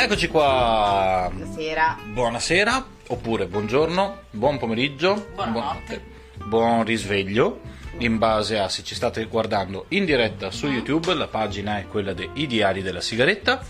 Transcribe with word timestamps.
Eccoci 0.00 0.28
qua. 0.28 1.28
Buonasera. 1.32 1.98
Buonasera, 2.12 2.86
oppure 3.08 3.46
buongiorno, 3.46 4.18
buon 4.30 4.56
pomeriggio, 4.56 5.30
Buonanotte. 5.34 6.00
buon, 6.44 6.84
risveglio. 6.84 7.60
In 7.98 8.16
base 8.16 8.60
a 8.60 8.68
se 8.68 8.84
ci 8.84 8.94
state 8.94 9.24
guardando 9.24 9.86
in 9.88 10.04
diretta 10.04 10.52
su 10.52 10.68
YouTube, 10.68 11.12
la 11.14 11.26
pagina 11.26 11.80
è 11.80 11.88
quella 11.88 12.12
dei 12.12 12.30
Diari 12.46 12.80
della 12.80 13.00
Sigaretta. 13.00 13.64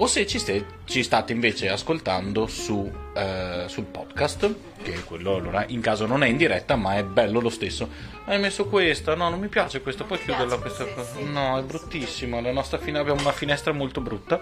O 0.00 0.06
se 0.06 0.26
ci, 0.28 0.38
ste- 0.38 0.64
ci 0.84 1.02
state 1.02 1.32
invece 1.32 1.68
ascoltando 1.68 2.46
su, 2.46 2.88
eh, 3.16 3.64
sul 3.66 3.84
podcast, 3.84 4.54
che 4.80 5.02
quello 5.02 5.34
allora 5.34 5.64
in 5.66 5.80
caso 5.80 6.06
non 6.06 6.22
è 6.22 6.28
in 6.28 6.36
diretta, 6.36 6.76
ma 6.76 6.96
è 6.96 7.02
bello 7.02 7.40
lo 7.40 7.50
stesso. 7.50 7.88
Hai 8.26 8.38
messo 8.38 8.66
questa? 8.66 9.16
No, 9.16 9.28
non 9.28 9.40
mi 9.40 9.48
piace 9.48 9.80
questa, 9.80 10.04
puoi 10.04 10.18
ti 10.18 10.26
chiuderla 10.26 10.58
questa 10.58 10.84
cosa? 10.86 11.14
sì. 11.16 11.24
No, 11.24 11.58
è 11.58 11.62
bruttissima. 11.62 12.40
La 12.40 12.52
nostra 12.52 12.78
fine- 12.78 12.98
abbiamo 13.00 13.20
una 13.20 13.32
finestra 13.32 13.72
molto 13.72 14.00
brutta. 14.00 14.38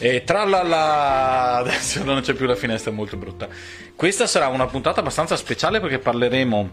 E 0.00 0.22
tra 0.24 0.44
la, 0.44 0.62
la- 0.62 1.56
adesso 1.56 2.04
non 2.04 2.20
c'è 2.20 2.34
più 2.34 2.44
la 2.44 2.54
finestra 2.56 2.90
è 2.90 2.94
molto 2.94 3.16
brutta. 3.16 3.48
Questa 3.96 4.26
sarà 4.26 4.48
una 4.48 4.66
puntata 4.66 5.00
abbastanza 5.00 5.34
speciale 5.36 5.80
perché 5.80 5.98
parleremo 5.98 6.70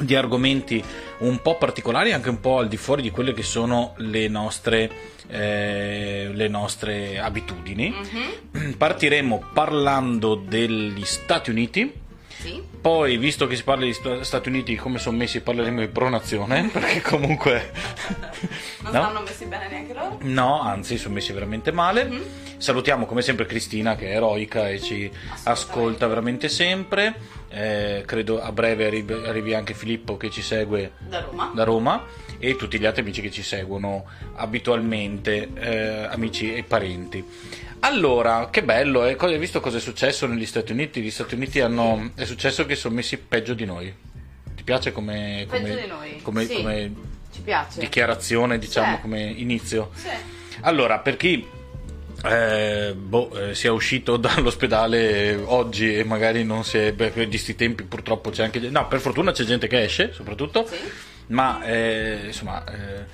di 0.00 0.14
argomenti 0.14 0.82
un 1.18 1.40
po' 1.40 1.56
particolari, 1.56 2.12
anche 2.12 2.28
un 2.28 2.40
po' 2.40 2.58
al 2.58 2.68
di 2.68 2.76
fuori 2.76 3.02
di 3.02 3.10
quelle 3.10 3.32
che 3.32 3.42
sono 3.42 3.94
le 3.98 4.28
nostre, 4.28 4.90
eh, 5.28 6.30
le 6.32 6.48
nostre 6.48 7.18
abitudini. 7.18 7.94
Mhm. 8.52 8.74
Partiremo 8.76 9.50
parlando 9.52 10.34
degli 10.34 11.04
Stati 11.04 11.50
Uniti. 11.50 12.00
Sì. 12.42 12.60
Poi, 12.80 13.16
visto 13.18 13.46
che 13.46 13.54
si 13.54 13.62
parla 13.62 13.84
di 13.84 13.92
Sta- 13.92 14.24
Stati 14.24 14.48
Uniti, 14.48 14.74
come 14.74 14.98
sono 14.98 15.16
messi, 15.16 15.40
parleremo 15.40 15.78
di 15.80 15.86
pronazione, 15.88 16.68
perché 16.72 17.00
comunque... 17.00 17.70
Non 18.80 18.92
No? 18.92 19.00
stanno 19.02 19.20
messi 19.20 19.44
bene 19.46 19.68
neanche 19.68 19.94
loro? 19.94 20.18
No, 20.22 20.60
anzi, 20.60 20.98
sono 20.98 21.14
messi 21.14 21.32
veramente 21.32 21.70
male. 21.70 22.04
Mhm. 22.04 22.22
Salutiamo 22.56 23.06
come 23.06 23.22
sempre 23.22 23.46
Cristina, 23.46 23.94
che 23.96 24.08
è 24.10 24.16
eroica 24.16 24.68
e 24.68 24.80
ci 24.80 25.10
ascolta 25.44 26.06
veramente 26.08 26.48
sempre. 26.48 27.14
Eh, 27.48 28.02
credo 28.06 28.40
a 28.42 28.50
breve 28.50 28.86
arrivi, 28.86 29.12
arrivi 29.12 29.54
anche 29.54 29.74
Filippo 29.74 30.16
che 30.16 30.30
ci 30.30 30.42
segue 30.42 30.92
Da 31.00 31.20
Roma. 31.20 31.50
da 31.54 31.64
Roma 31.64 32.04
e 32.38 32.56
tutti 32.56 32.78
gli 32.78 32.86
altri 32.86 33.02
amici 33.02 33.20
che 33.20 33.30
ci 33.30 33.42
seguono 33.42 34.04
abitualmente, 34.36 35.48
eh, 35.54 36.04
amici 36.10 36.54
e 36.54 36.62
parenti. 36.62 37.24
Allora, 37.84 38.48
che 38.50 38.62
bello, 38.62 39.04
eh? 39.04 39.16
Hai 39.18 39.38
visto 39.38 39.58
cosa 39.60 39.78
è 39.78 39.80
successo 39.80 40.26
negli 40.28 40.46
Stati 40.46 40.70
Uniti? 40.70 41.00
Gli 41.02 41.10
Stati 41.10 41.34
Uniti 41.34 41.58
hanno... 41.60 42.10
è 42.14 42.24
successo 42.24 42.64
che 42.64 42.76
sono 42.76 42.94
messi 42.94 43.18
peggio 43.18 43.54
di 43.54 43.64
noi. 43.64 43.92
Ti 44.54 44.62
piace 44.62 44.92
come, 44.92 45.46
Peggio 45.48 45.62
come- 45.66 45.80
di 45.82 45.86
noi, 45.88 46.22
come- 46.22 46.44
sì. 46.46 46.54
come 46.54 46.92
Ci 47.32 47.40
piace. 47.40 47.80
dichiarazione, 47.80 48.58
diciamo, 48.58 48.94
Sì. 48.96 49.00
come 49.00 49.22
inizio? 49.22 49.90
Sì. 49.94 50.08
Allora, 50.60 51.00
per 51.00 51.16
chi 51.16 51.44
eh, 52.24 52.94
boh, 52.96 53.48
eh, 53.48 53.54
sia 53.56 53.72
uscito 53.72 54.16
dall'ospedale 54.16 55.34
oggi 55.44 55.96
e 55.96 56.04
magari 56.04 56.44
non 56.44 56.62
si 56.64 56.78
è. 56.78 56.92
Beh, 56.92 57.26
di 57.26 57.36
sti 57.38 57.56
tempi 57.56 57.82
purtroppo 57.82 58.30
c'è 58.30 58.44
anche. 58.44 58.60
No, 58.60 58.86
per 58.86 59.00
fortuna 59.00 59.32
c'è 59.32 59.42
gente 59.42 59.66
che 59.66 59.82
esce, 59.82 60.12
soprattutto. 60.12 60.64
Sì. 60.68 60.76
Ma 61.28 61.64
eh, 61.64 62.20
insomma, 62.26 62.64
eh, 62.64 63.04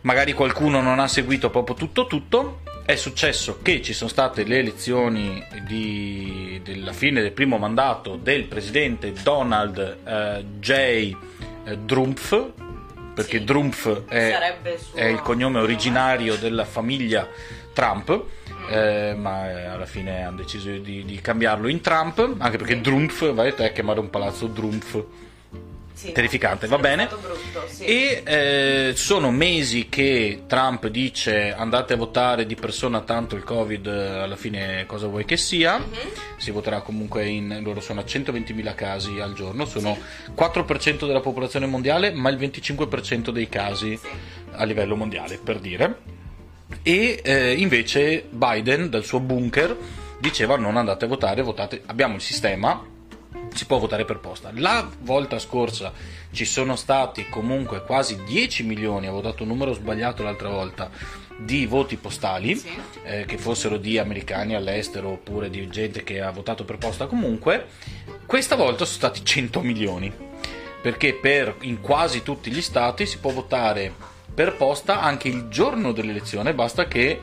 magari 0.00 0.32
qualcuno 0.32 0.80
non 0.80 0.98
ha 0.98 1.06
seguito 1.06 1.48
proprio 1.48 1.76
tutto, 1.76 2.08
tutto. 2.08 2.60
È 2.86 2.96
successo 2.96 3.60
che 3.62 3.80
ci 3.80 3.94
sono 3.94 4.10
state 4.10 4.44
le 4.44 4.58
elezioni 4.58 5.42
di- 5.66 6.60
della 6.62 6.92
fine 6.92 7.22
del 7.22 7.32
primo 7.32 7.56
mandato 7.56 8.16
del 8.16 8.44
presidente 8.44 9.12
Donald 9.22 9.96
eh, 10.04 10.44
J. 10.60 10.70
eh, 11.64 11.78
Drumpf, 11.78 12.50
perché 13.14 13.38
Sì. 13.38 13.44
Drumpf 13.44 14.04
è, 14.06 14.36
suo 14.78 14.98
è 14.98 15.04
il 15.06 15.22
cognome 15.22 15.60
originario 15.60 16.36
della 16.36 16.64
famiglia 16.66 17.26
Trump. 17.72 18.22
eh, 18.70 19.14
ma 19.14 19.50
eh, 19.50 19.64
alla 19.66 19.84
fine 19.86 20.22
hanno 20.24 20.36
deciso 20.38 20.70
di, 20.70 21.04
di 21.04 21.20
cambiarlo 21.20 21.68
in 21.68 21.80
Trump, 21.82 22.34
anche 22.38 22.56
perché 22.56 22.80
Drumpf, 22.80 23.32
vai 23.34 23.48
a 23.48 23.52
te 23.54 23.72
chiamare 23.72 24.00
un 24.00 24.08
palazzo 24.10 24.46
Drumpf. 24.46 25.04
Sì. 25.94 26.10
Terrificante, 26.10 26.66
va 26.66 26.78
bene? 26.78 27.06
brutto, 27.06 27.66
sì. 27.68 27.84
E 27.84 28.22
eh, 28.24 28.92
sono 28.96 29.30
mesi 29.30 29.88
che 29.88 30.42
Trump 30.46 30.88
dice 30.88 31.54
andate 31.54 31.92
a 31.94 31.96
votare 31.96 32.46
di 32.46 32.56
persona, 32.56 33.00
tanto 33.02 33.36
il 33.36 33.44
Covid 33.44 33.86
eh, 33.86 34.18
alla 34.18 34.34
fine 34.36 34.84
cosa 34.86 35.06
vuoi 35.06 35.24
che 35.24 35.36
sia. 35.36 35.78
Mhm. 35.78 35.86
Si 36.36 36.50
voterà 36.50 36.80
comunque 36.80 37.26
in 37.28 37.60
loro 37.62 37.80
sono 37.80 38.00
a 38.00 38.04
120.000 38.04 38.74
casi 38.74 39.20
al 39.20 39.34
giorno, 39.34 39.64
sono 39.66 39.96
4% 40.34 41.06
della 41.06 41.20
popolazione 41.20 41.66
mondiale, 41.66 42.12
ma 42.12 42.28
il 42.28 42.36
25% 42.38 43.30
dei 43.30 43.48
casi 43.48 43.96
Sì. 43.96 44.08
a 44.50 44.64
livello 44.64 44.96
mondiale, 44.96 45.38
per 45.38 45.60
dire. 45.60 45.96
E 46.82 47.20
eh, 47.22 47.52
invece 47.52 48.24
Biden 48.28 48.90
dal 48.90 49.04
suo 49.04 49.20
bunker 49.20 49.76
diceva 50.18 50.56
non 50.56 50.76
andate 50.76 51.04
a 51.04 51.08
votare, 51.08 51.40
votate, 51.42 51.82
abbiamo 51.86 52.16
il 52.16 52.20
sistema, 52.20 52.84
si 53.54 53.66
può 53.66 53.78
votare 53.78 54.04
per 54.04 54.18
posta. 54.18 54.50
La 54.54 54.88
volta 55.00 55.38
scorsa 55.38 55.92
ci 56.32 56.44
sono 56.44 56.76
stati 56.76 57.28
comunque 57.28 57.82
quasi 57.84 58.22
10 58.24 58.64
milioni, 58.64 59.08
ho 59.08 59.12
votato 59.12 59.42
un 59.42 59.48
numero 59.50 59.72
sbagliato 59.72 60.22
l'altra 60.22 60.48
volta, 60.48 60.90
di 61.36 61.66
voti 61.66 61.96
postali, 61.96 62.54
Sì. 62.56 62.68
eh, 63.04 63.24
che 63.24 63.38
fossero 63.38 63.76
di 63.76 63.98
americani 63.98 64.54
all'estero 64.54 65.10
oppure 65.10 65.50
di 65.50 65.66
gente 65.68 66.04
che 66.04 66.20
ha 66.20 66.30
votato 66.30 66.64
per 66.64 66.78
posta 66.78 67.06
comunque. 67.06 67.66
Questa 68.26 68.54
volta 68.56 68.84
sono 68.84 68.96
stati 68.96 69.24
100 69.24 69.60
milioni, 69.60 70.12
perché 70.80 71.14
per, 71.14 71.56
in 71.62 71.80
quasi 71.80 72.22
tutti 72.22 72.50
gli 72.50 72.62
stati 72.62 73.06
si 73.06 73.18
può 73.18 73.32
votare 73.32 73.92
per 74.32 74.56
posta 74.56 75.00
anche 75.00 75.28
il 75.28 75.48
giorno 75.48 75.92
dell'elezione, 75.92 76.54
basta 76.54 76.86
che 76.86 77.20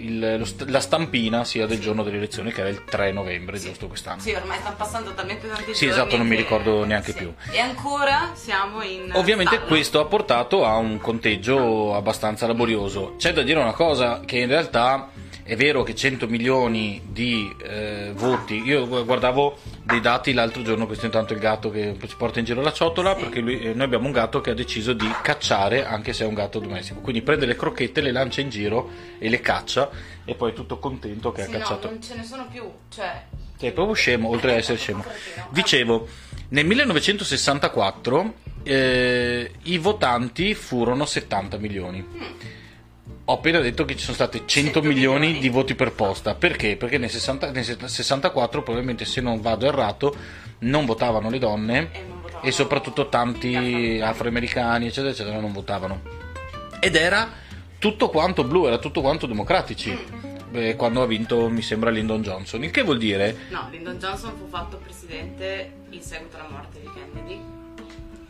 il- 0.00 0.36
lo 0.38 0.46
la 0.66 0.80
stampina 0.80 1.44
sia 1.44 1.66
del 1.66 1.78
giorno 1.80 2.02
dell'elezione, 2.02 2.52
che 2.52 2.60
era 2.60 2.68
il 2.70 2.84
3 2.84 3.12
novembre, 3.12 3.58
giusto 3.58 3.86
quest'anno. 3.88 4.20
Sì, 4.20 4.32
ormai 4.32 4.58
stanno 4.58 4.76
passando 4.76 5.12
talmente 5.14 5.48
tanti 5.48 5.74
Sì, 5.74 5.86
esatto, 5.86 6.16
non 6.16 6.26
mi 6.26 6.36
ricordo 6.36 6.84
neanche 6.84 7.12
sì. 7.12 7.18
più. 7.18 7.32
E 7.50 7.58
ancora 7.58 8.30
siamo 8.34 8.82
in 8.82 9.10
Ovviamente 9.14 9.54
stallo. 9.54 9.68
questo 9.68 10.00
ha 10.00 10.06
portato 10.06 10.64
a 10.64 10.76
un 10.76 10.98
conteggio 10.98 11.94
abbastanza 11.94 12.46
laborioso. 12.46 13.14
C'è 13.16 13.32
da 13.32 13.42
dire 13.42 13.60
una 13.60 13.72
cosa 13.72 14.20
che 14.24 14.38
in 14.38 14.48
realtà 14.48 15.10
è 15.50 15.56
vero 15.56 15.82
che 15.82 15.96
100 15.96 16.28
milioni 16.28 17.02
di 17.08 17.52
eh, 17.64 18.12
voti, 18.14 18.62
io 18.62 18.86
gu- 18.86 19.04
guardavo 19.04 19.58
dei 19.82 20.00
dati 20.00 20.32
l'altro 20.32 20.62
giorno, 20.62 20.86
questo 20.86 21.06
intanto 21.06 21.32
è 21.32 21.36
il 21.36 21.42
gatto 21.42 21.72
che 21.72 21.96
ci 22.06 22.14
porta 22.16 22.38
in 22.38 22.44
giro 22.44 22.60
la 22.60 22.72
ciotola, 22.72 23.14
Sì. 23.16 23.22
perché 23.22 23.40
lui- 23.40 23.60
eh, 23.60 23.74
noi 23.74 23.82
abbiamo 23.84 24.06
un 24.06 24.12
gatto 24.12 24.40
che 24.40 24.50
ha 24.50 24.54
deciso 24.54 24.92
di 24.92 25.10
cacciare 25.22 25.84
anche 25.84 26.12
se 26.12 26.22
è 26.22 26.26
un 26.28 26.34
gatto 26.34 26.60
domestico, 26.60 27.00
quindi 27.00 27.22
prende 27.22 27.46
le 27.46 27.56
crocchette, 27.56 28.00
le 28.00 28.12
lancia 28.12 28.40
in 28.40 28.48
giro 28.48 28.90
e 29.18 29.28
le 29.28 29.40
caccia 29.40 29.90
e 30.24 30.36
poi 30.36 30.52
è 30.52 30.54
tutto 30.54 30.78
contento 30.78 31.32
che 31.32 31.42
Sì, 31.42 31.48
ha 31.48 31.52
no, 31.52 31.58
cacciato. 31.58 31.90
non 31.90 32.00
ce 32.00 32.14
ne 32.14 32.22
sono 32.24 32.46
più, 32.48 32.62
cioè... 32.88 33.24
Sei 33.58 33.72
proprio 33.72 33.94
scemo, 33.96 34.28
oltre 34.28 34.52
ad 34.52 34.58
essere 34.58 34.78
scemo. 34.78 35.04
Dicevo, 35.50 36.06
nel 36.50 36.64
1964 36.64 38.34
eh, 38.62 39.50
i 39.64 39.78
votanti 39.78 40.54
furono 40.54 41.04
70 41.04 41.56
milioni. 41.58 42.06
Ho 43.26 43.34
appena 43.34 43.60
detto 43.60 43.84
che 43.84 43.94
ci 43.96 44.02
sono 44.02 44.14
state 44.14 44.38
100 44.46 44.48
100 44.48 44.82
milioni 44.82 45.18
milioni. 45.26 45.38
di 45.40 45.48
voti 45.48 45.74
per 45.74 45.92
posta. 45.92 46.34
Perché? 46.34 46.76
Perché 46.76 46.98
nel, 46.98 47.10
60 47.10 47.50
nel 47.52 47.88
64, 47.88 48.62
probabilmente 48.62 49.04
se 49.04 49.20
non 49.20 49.40
vado 49.40 49.66
errato, 49.66 50.14
non 50.60 50.84
votavano 50.84 51.30
le 51.30 51.38
donne 51.38 51.90
E 51.92 52.04
votavano 52.04 52.44
e 52.44 52.50
soprattutto 52.50 53.08
tanti 53.08 54.00
afroamericani. 54.02 54.86
eccetera, 54.86 55.10
eccetera, 55.12 55.38
non 55.40 55.52
votavano. 55.52 56.00
Ed 56.80 56.96
era 56.96 57.30
tutto 57.78 58.08
quanto 58.08 58.44
blu, 58.44 58.66
era 58.66 58.78
tutto 58.78 59.00
quanto 59.00 59.26
democratici. 59.26 59.96
eh, 60.52 60.74
Quando 60.76 61.02
ha 61.02 61.06
vinto, 61.06 61.48
mi 61.48 61.62
sembra, 61.62 61.90
Lyndon 61.90 62.22
Johnson. 62.22 62.64
Il 62.64 62.70
che 62.72 62.82
vuol 62.82 62.98
dire 62.98 63.36
No, 63.50 63.68
Lyndon 63.70 63.98
Johnson 63.98 64.32
fu 64.36 64.48
fatto 64.48 64.78
presidente 64.78 65.72
in 65.90 66.02
seguito 66.02 66.36
alla 66.36 66.48
morte 66.50 66.80
di 66.80 66.90
Kennedy 66.92 67.40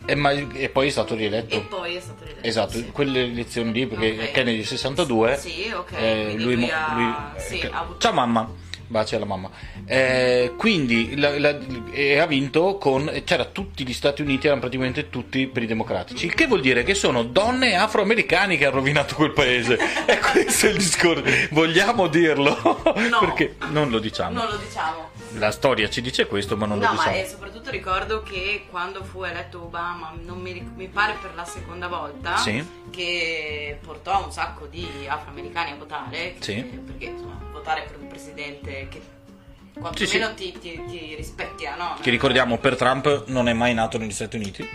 E, 0.07 0.15
ma- 0.15 0.31
e 0.33 0.69
poi 0.71 0.89
è 0.89 0.91
stato 0.91 1.15
rieletto. 1.15 1.55
e 1.55 1.61
poi 1.61 1.95
è 1.95 2.01
stato 2.01 2.25
rieletto. 2.25 2.47
Esatto, 2.47 2.73
sì. 2.73 2.91
quelle 2.91 3.23
elezioni 3.25 3.73
lì, 3.73 3.87
perché 3.87 4.11
Ok. 4.11 4.31
Kennedy 4.33 4.65
62. 4.65 5.37
Sì, 5.37 5.71
ok, 5.75 5.93
eh, 5.93 6.35
lui, 6.37 6.55
lui 6.57 6.71
ha- 6.71 6.93
lui- 6.95 7.41
sì, 7.41 7.59
eh, 7.61 7.69
ha 7.71 7.81
avuto- 7.81 7.99
Ciao 7.99 8.13
mamma, 8.13 8.49
baci 8.91 9.15
alla 9.15 9.25
mamma. 9.25 9.49
Eh, 9.87 10.53
quindi 10.57 11.17
la- 11.17 11.39
la- 11.39 11.57
e 11.93 12.19
ha 12.19 12.27
vinto 12.27 12.77
con. 12.77 13.11
C'era 13.25 13.45
tutti 13.45 13.87
gli 13.87 13.93
Stati 13.93 14.21
Uniti, 14.21 14.47
erano 14.47 14.61
praticamente 14.61 15.09
tutti 15.09 15.47
per 15.47 15.63
i 15.63 15.67
democratici. 15.67 16.27
Il 16.27 16.35
che 16.35 16.47
vuol 16.47 16.61
dire 16.61 16.83
che 16.83 16.95
sono 16.95 17.23
donne 17.23 17.77
afroamericane 17.77 18.57
che 18.57 18.67
hanno 18.67 18.77
rovinato 18.77 19.15
quel 19.15 19.33
paese. 19.33 19.79
e 20.07 20.19
questo 20.19 20.67
è 20.67 20.71
il 20.71 20.77
discorso. 20.79 21.23
Vogliamo 21.51 22.09
dirlo? 22.09 22.59
No. 23.11 23.19
perché 23.21 23.57
non 23.71 23.91
lo 23.91 23.99
diciamo. 24.01 24.33
Non 24.39 24.49
lo 24.49 24.57
diciamo. 24.57 25.09
La 25.35 25.53
storia 25.53 25.89
ci 25.89 26.01
dice 26.01 26.27
questo, 26.27 26.57
ma 26.57 26.67
non 26.67 26.79
No, 26.79 26.87
lo 26.89 26.95
ma 26.95 26.99
diciamo. 27.05 27.17
eh, 27.17 27.27
soprattutto 27.27 27.71
ricordo 27.71 28.23
che 28.25 28.65
quando 28.69 29.05
fu 29.05 29.23
eletto 29.23 29.63
Obama, 29.63 30.13
non 30.25 30.41
mi, 30.41 30.61
mi 30.75 30.89
pare 30.89 31.15
per 31.23 31.31
la 31.37 31.45
seconda 31.45 31.87
volta, 31.87 32.37
Sì. 32.39 32.65
che 32.91 33.79
portò 33.81 34.25
un 34.25 34.33
sacco 34.33 34.67
di 34.67 34.87
afroamericani 35.07 35.71
a 35.71 35.77
votare, 35.77 36.35
Sì. 36.41 36.55
perché 36.63 37.05
insomma, 37.05 37.39
votare 37.61 37.83
per 37.83 38.01
un 38.01 38.09
presidente 38.09 38.89
che 38.89 39.01
Sì, 39.73 39.81
quantomeno 39.81 40.29
sì. 40.29 40.35
Ti, 40.35 40.59
ti, 40.59 40.83
ti 40.89 41.15
rispecchia, 41.15 41.77
no? 41.77 41.97
Che 42.01 42.11
ricordiamo 42.11 42.59
per 42.59 42.77
Trump 42.77 43.27
non 43.27 43.49
è 43.49 43.53
mai 43.53 43.75
nato 43.75 43.99
negli 43.99 44.13
Stati 44.13 44.37
Uniti. 44.37 44.69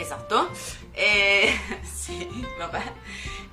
Esatto. 0.00 0.50
E... 0.92 1.52
sì, 1.82 2.26
vabbè. 2.58 2.82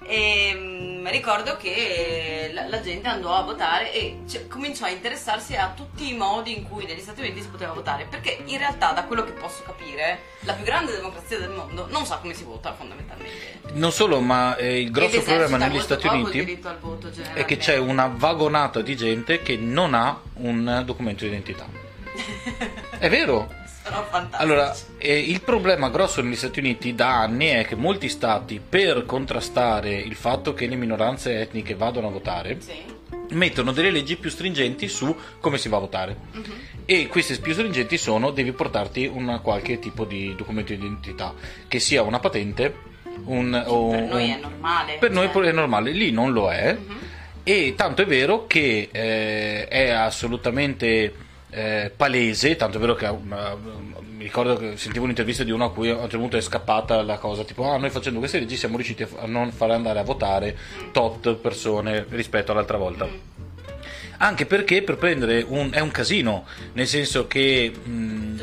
Ehm, 0.09 1.01
mi 1.01 1.11
ricordo 1.11 1.57
che 1.57 2.49
la, 2.53 2.67
la 2.69 2.81
gente 2.81 3.09
andò 3.09 3.33
a 3.35 3.41
votare 3.41 3.93
e 3.93 4.19
cioè, 4.27 4.47
cominciò 4.47 4.85
a 4.85 4.89
interessarsi 4.89 5.55
a 5.55 5.73
tutti 5.75 6.09
i 6.09 6.15
modi 6.15 6.57
in 6.57 6.63
cui 6.69 6.85
negli 6.85 7.01
Stati 7.01 7.19
Uniti 7.19 7.41
si 7.41 7.49
poteva 7.49 7.73
votare, 7.73 8.05
perché 8.09 8.41
in 8.45 8.57
realtà 8.57 8.93
da 8.93 9.03
quello 9.03 9.25
che 9.25 9.31
posso 9.31 9.63
capire 9.63 10.19
la 10.41 10.53
più 10.53 10.63
grande 10.63 10.93
democrazia 10.93 11.39
del 11.39 11.49
mondo 11.49 11.87
non 11.89 12.05
sa 12.05 12.17
come 12.17 12.33
si 12.33 12.45
vota 12.45 12.73
fondamentalmente. 12.73 13.59
Non 13.73 13.91
solo, 13.91 14.21
ma 14.21 14.55
eh, 14.55 14.79
il 14.79 14.91
grosso 14.91 15.21
problema 15.21 15.57
negli 15.57 15.81
Stati 15.81 16.07
Uniti 16.07 16.59
voto, 16.79 17.09
è 17.33 17.43
che 17.43 17.57
c'è 17.57 17.77
una 17.77 18.07
vagonata 18.07 18.81
di 18.81 18.95
gente 18.95 19.41
che 19.41 19.57
non 19.57 19.93
ha 19.93 20.21
un 20.35 20.83
documento 20.85 21.25
di 21.25 21.31
identità. 21.31 21.65
È 22.97 23.09
vero. 23.09 23.65
Sono 23.89 24.03
fantastici. 24.09 24.41
Allora, 24.41 24.75
eh, 24.97 25.17
il 25.19 25.41
problema 25.41 25.89
grosso 25.89 26.21
negli 26.21 26.35
Stati 26.35 26.59
Uniti 26.59 26.93
da 26.95 27.21
anni 27.21 27.47
è 27.47 27.65
che 27.65 27.75
molti 27.75 28.09
stati, 28.09 28.59
per 28.67 29.05
contrastare 29.05 29.95
il 29.95 30.15
fatto 30.15 30.53
che 30.53 30.67
le 30.67 30.75
minoranze 30.75 31.39
etniche 31.41 31.75
vadano 31.75 32.07
a 32.07 32.11
votare, 32.11 32.57
Sì. 32.59 32.73
mettono 33.29 33.71
delle 33.71 33.91
leggi 33.91 34.15
più 34.17 34.29
stringenti 34.29 34.87
su 34.87 35.15
come 35.39 35.57
si 35.57 35.69
va 35.69 35.77
a 35.77 35.81
votare. 35.81 36.17
Mhm. 36.31 36.43
E 36.85 37.07
queste 37.07 37.37
più 37.39 37.53
stringenti 37.53 37.97
sono: 37.97 38.31
devi 38.31 38.51
portarti 38.51 39.05
un 39.05 39.39
qualche 39.41 39.79
tipo 39.79 40.05
di 40.05 40.33
documento 40.35 40.73
di 40.73 40.79
identità, 40.79 41.33
che 41.67 41.79
sia 41.79 42.01
una 42.03 42.19
patente, 42.19 42.75
un, 43.25 43.61
o 43.65 43.89
per 43.89 44.01
noi 44.03 44.29
è 44.29 44.39
normale. 44.39 44.97
per 44.99 45.11
noi 45.11 45.29
cioè. 45.31 45.45
è 45.47 45.51
normale, 45.51 45.91
lì 45.91 46.11
non 46.11 46.31
lo 46.31 46.51
è. 46.51 46.73
Mhm. 46.73 46.95
E 47.43 47.73
tanto 47.77 48.01
è 48.01 48.05
vero 48.05 48.45
che 48.45 48.89
eh, 48.91 49.67
è 49.67 49.89
assolutamente 49.89 51.13
eh, 51.49 51.91
palese, 51.95 52.55
tanto 52.55 52.77
è 52.77 52.79
vero 52.79 52.95
che 52.95 53.07
eh, 53.07 53.15
mi 54.17 54.23
ricordo 54.23 54.57
che 54.57 54.77
sentivo 54.77 55.03
un'intervista 55.03 55.43
di 55.43 55.51
uno 55.51 55.65
a 55.65 55.71
cui 55.71 55.89
a 55.89 55.93
un 55.93 56.01
certo 56.01 56.17
punto 56.17 56.37
è 56.37 56.41
scappata 56.41 57.01
la 57.03 57.17
cosa, 57.17 57.43
tipo 57.43 57.69
ah 57.69 57.77
noi 57.77 57.89
facendo 57.89 58.19
queste 58.19 58.39
leggi 58.39 58.57
siamo 58.57 58.75
riusciti 58.75 59.03
a 59.03 59.25
non 59.25 59.51
fare 59.51 59.73
andare 59.73 59.99
a 59.99 60.03
votare 60.03 60.57
tot 60.91 61.35
persone 61.35 62.05
rispetto 62.09 62.51
all'altra 62.51 62.77
volta. 62.77 63.07
Anche 64.19 64.47
perché 64.47 64.81
per 64.81 64.97
prendere 64.97 65.45
un, 65.47 65.69
è 65.71 65.79
un 65.79 65.91
casino, 65.91 66.45
nel 66.73 66.87
senso 66.87 67.27
che 67.27 67.71
mh, 67.71 67.89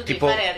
tipo 0.05 0.27
devi 0.27 0.39
fare 0.39 0.49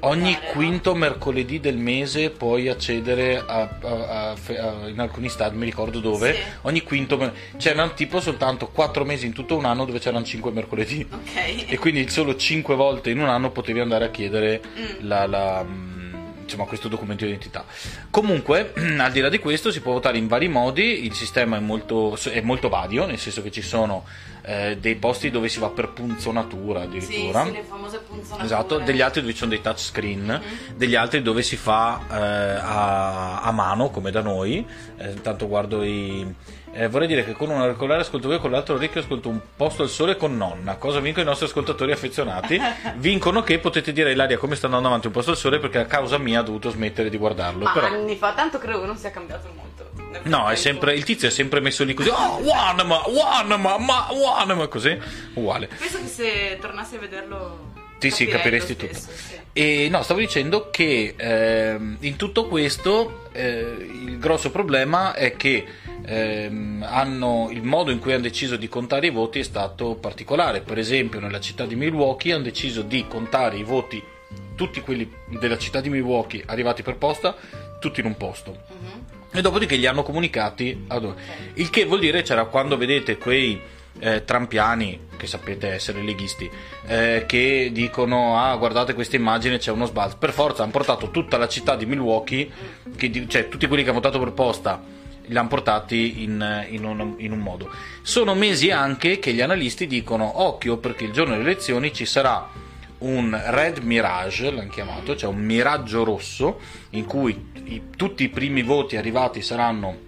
ogni 0.00 0.32
votare, 0.32 0.46
no? 0.46 0.52
quinto 0.52 0.94
mercoledì 0.94 1.60
del 1.60 1.76
mese 1.76 2.30
puoi 2.30 2.68
accedere 2.68 3.36
a, 3.38 3.68
a- 3.82 4.30
a- 4.30 4.88
in 4.88 4.98
alcuni 4.98 5.28
stati, 5.28 5.54
mi 5.56 5.64
ricordo 5.64 6.00
dove, 6.00 6.34
Sì. 6.34 6.40
ogni 6.62 6.82
quinto 6.82 7.32
c'erano 7.56 7.94
tipo 7.94 8.20
soltanto 8.20 8.68
4 8.68 9.04
mesi 9.04 9.26
in 9.26 9.32
tutto 9.32 9.56
un 9.56 9.64
anno 9.64 9.84
dove 9.84 9.98
c'erano 9.98 10.24
5 10.24 10.50
mercoledì 10.50 11.06
Ok. 11.10 11.64
e 11.70 11.78
quindi 11.78 12.08
solo 12.08 12.34
5 12.36 12.74
volte 12.74 13.10
in 13.10 13.20
un 13.20 13.28
anno 13.28 13.50
potevi 13.50 13.80
andare 13.80 14.06
a 14.06 14.10
chiedere 14.10 14.60
Mm. 14.78 15.06
la, 15.06 15.26
la, 15.26 15.64
mm, 15.64 15.97
insomma, 16.48 16.64
questo 16.66 16.88
documento 16.88 17.24
di 17.24 17.30
identità. 17.30 17.64
Comunque, 18.10 18.72
al 18.98 19.12
di 19.12 19.20
là 19.20 19.28
di 19.28 19.38
questo, 19.38 19.70
si 19.70 19.80
può 19.80 19.92
votare 19.92 20.18
in 20.18 20.26
vari 20.26 20.48
modi. 20.48 21.04
Il 21.04 21.12
sistema 21.14 21.56
è 21.56 21.60
molto, 21.60 22.16
è 22.30 22.40
molto 22.40 22.68
vario, 22.68 23.06
nel 23.06 23.18
senso 23.18 23.42
che 23.42 23.50
ci 23.50 23.62
sono 23.62 24.04
eh, 24.42 24.78
dei 24.80 24.96
posti 24.96 25.30
dove 25.30 25.48
si 25.48 25.58
va 25.58 25.68
per 25.68 25.90
punzonatura 25.90 26.80
Sì, 26.80 26.86
addirittura. 26.86 27.44
sì, 27.44 27.52
le 27.52 27.62
famose 27.68 27.98
punzonature. 27.98 28.44
Esatto, 28.44 28.78
degli 28.78 29.00
altri 29.02 29.20
dove 29.20 29.32
ci 29.32 29.38
sono 29.38 29.50
dei 29.50 29.60
touchscreen, 29.60 30.24
Mhm. 30.24 30.76
degli 30.76 30.94
altri 30.94 31.20
dove 31.22 31.42
si 31.42 31.56
fa 31.56 32.00
eh, 32.10 32.14
a, 32.16 33.40
a 33.42 33.50
mano 33.52 33.90
come 33.90 34.10
da 34.10 34.22
noi. 34.22 34.64
Eh, 34.96 35.10
intanto 35.10 35.46
guardo 35.46 35.82
i. 35.82 36.34
eh, 36.72 36.88
vorrei 36.88 37.06
dire 37.06 37.24
che 37.24 37.32
con 37.32 37.50
un 37.50 37.60
auricolare 37.60 38.02
ascolto 38.02 38.28
voi, 38.28 38.38
con 38.38 38.50
l'altro 38.50 38.74
orecchio 38.74 39.00
ascolto 39.00 39.28
un 39.28 39.40
posto 39.56 39.82
al 39.82 39.88
sole 39.88 40.16
con 40.16 40.36
nonna. 40.36 40.76
Cosa 40.76 41.00
vincono 41.00 41.24
i 41.24 41.28
nostri 41.28 41.46
ascoltatori 41.46 41.92
affezionati? 41.92 42.60
Vincono 42.96 43.42
che 43.42 43.58
potete 43.58 43.92
dire 43.92 44.10
a 44.10 44.12
Ilaria 44.12 44.38
come 44.38 44.56
sta 44.56 44.66
andando 44.66 44.88
avanti 44.88 45.06
un 45.06 45.12
posto 45.12 45.30
al 45.32 45.36
sole 45.36 45.58
perché 45.58 45.78
a 45.78 45.86
causa 45.86 46.18
mia 46.18 46.40
ha 46.40 46.42
dovuto 46.42 46.70
smettere 46.70 47.10
di 47.10 47.16
guardarlo. 47.16 47.64
Ma 47.64 47.72
Però... 47.72 47.86
anni 47.86 48.16
fa, 48.16 48.32
tanto 48.32 48.58
credo 48.58 48.80
che 48.80 48.86
non 48.86 48.96
sia 48.96 49.10
cambiato 49.10 49.48
molto. 49.54 49.90
No, 50.24 50.54
sempre, 50.54 50.94
il 50.94 51.04
tizio 51.04 51.28
è 51.28 51.30
sempre 51.30 51.60
messo 51.60 51.84
lì 51.84 51.94
così. 51.94 52.08
Oh, 52.08 52.40
Wanama, 52.42 53.02
Wanama, 53.06 53.78
ma 53.78 54.08
Wanama, 54.10 54.66
così. 54.66 54.98
Uguale. 55.34 55.68
Penso 55.78 55.98
che 55.98 56.06
se 56.06 56.58
tornassi 56.60 56.96
a 56.96 56.98
vederlo. 56.98 57.72
Sì, 57.98 58.10
sì, 58.10 58.26
capiresti 58.26 58.76
tutto. 58.76 58.94
sì. 58.94 59.36
E 59.52 59.88
no, 59.90 60.02
stavo 60.02 60.20
dicendo 60.20 60.70
che 60.70 61.14
ehm, 61.16 61.96
in 62.00 62.14
tutto 62.16 62.46
questo 62.46 63.28
eh, 63.32 63.76
il 64.04 64.18
grosso 64.18 64.52
problema 64.52 65.14
è 65.14 65.36
che 65.36 65.66
ehm, 66.08 66.86
hanno, 66.88 67.48
il 67.52 67.62
modo 67.62 67.90
in 67.90 67.98
cui 67.98 68.12
hanno 68.12 68.22
deciso 68.22 68.56
di 68.56 68.68
contare 68.68 69.08
i 69.08 69.10
voti 69.10 69.40
è 69.40 69.42
stato 69.42 69.94
particolare. 69.94 70.60
Per 70.62 70.78
esempio, 70.78 71.20
nella 71.20 71.40
città 71.40 71.66
di 71.66 71.76
Milwaukee 71.76 72.32
hanno 72.32 72.44
deciso 72.44 72.82
di 72.82 73.06
contare 73.06 73.58
i 73.58 73.62
voti, 73.62 74.02
tutti 74.54 74.80
quelli 74.80 75.10
della 75.38 75.58
città 75.58 75.80
di 75.80 75.90
Milwaukee 75.90 76.42
arrivati 76.46 76.82
per 76.82 76.96
posta, 76.96 77.36
tutti 77.78 78.00
in 78.00 78.06
un 78.06 78.16
posto. 78.16 78.56
Mhm. 78.68 79.04
E 79.30 79.42
dopodiché 79.42 79.76
li 79.76 79.86
hanno 79.86 80.02
comunicati 80.02 80.84
ad 80.88 81.04
Ok. 81.04 81.16
il 81.54 81.68
che 81.68 81.84
vuol 81.84 82.00
dire 82.00 82.22
c'era 82.22 82.46
quando 82.46 82.78
vedete 82.78 83.18
quei 83.18 83.60
eh, 84.00 84.24
trampiani 84.24 85.06
che 85.18 85.26
sapete 85.26 85.68
essere 85.68 86.00
leghisti 86.02 86.48
eh, 86.86 87.24
che 87.26 87.68
dicono 87.70 88.38
ah 88.38 88.56
guardate 88.56 88.94
questa 88.94 89.16
immagine 89.16 89.58
c'è 89.58 89.70
uno 89.70 89.84
sbalzo 89.86 90.16
per 90.18 90.32
forza 90.32 90.62
hanno 90.62 90.70
portato 90.70 91.10
tutta 91.10 91.36
la 91.36 91.48
città 91.48 91.76
di 91.76 91.84
Milwaukee 91.84 92.48
che 92.96 93.26
cioè 93.28 93.48
tutti 93.48 93.66
quelli 93.66 93.82
che 93.82 93.90
hanno 93.90 93.98
votato 94.00 94.18
per 94.18 94.32
posta 94.32 94.80
li 95.28 95.36
hanno 95.36 95.48
portati 95.48 96.22
in, 96.22 96.66
in 96.70 96.84
un, 96.84 97.14
in 97.18 97.32
un 97.32 97.38
modo 97.38 97.70
sono 98.02 98.34
mesi 98.34 98.70
anche 98.70 99.18
che 99.18 99.32
gli 99.32 99.40
analisti 99.40 99.86
dicono 99.86 100.42
occhio 100.42 100.78
perché 100.78 101.04
il 101.04 101.12
giorno 101.12 101.36
delle 101.36 101.50
elezioni 101.50 101.92
ci 101.92 102.04
sarà 102.04 102.66
un 102.98 103.40
red 103.46 103.78
mirage, 103.78 104.50
l'hanno 104.50 104.68
chiamato, 104.70 105.14
cioè 105.14 105.30
un 105.30 105.40
miraggio 105.40 106.02
rosso 106.02 106.60
in 106.90 107.04
cui 107.04 107.50
i- 107.64 107.82
tutti 107.96 108.24
i 108.24 108.28
primi 108.28 108.62
voti 108.62 108.96
arrivati 108.96 109.40
saranno 109.40 110.06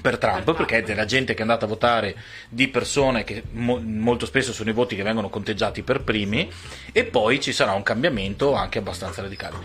per 0.00 0.16
Trump, 0.16 0.54
perché 0.54 0.78
è 0.78 0.82
della 0.82 1.04
gente 1.04 1.34
che 1.34 1.40
è 1.40 1.42
andata 1.42 1.66
a 1.66 1.68
votare 1.68 2.16
di 2.48 2.68
persone 2.68 3.22
che 3.24 3.42
mo- 3.52 3.80
molto 3.84 4.24
spesso 4.24 4.52
sono 4.52 4.70
i 4.70 4.72
voti 4.72 4.96
che 4.96 5.02
vengono 5.02 5.28
conteggiati 5.28 5.82
per 5.82 6.02
primi, 6.02 6.50
e 6.90 7.04
poi 7.04 7.38
ci 7.38 7.52
sarà 7.52 7.72
un 7.72 7.82
cambiamento 7.82 8.54
anche 8.54 8.78
abbastanza 8.78 9.20
radicale. 9.20 9.56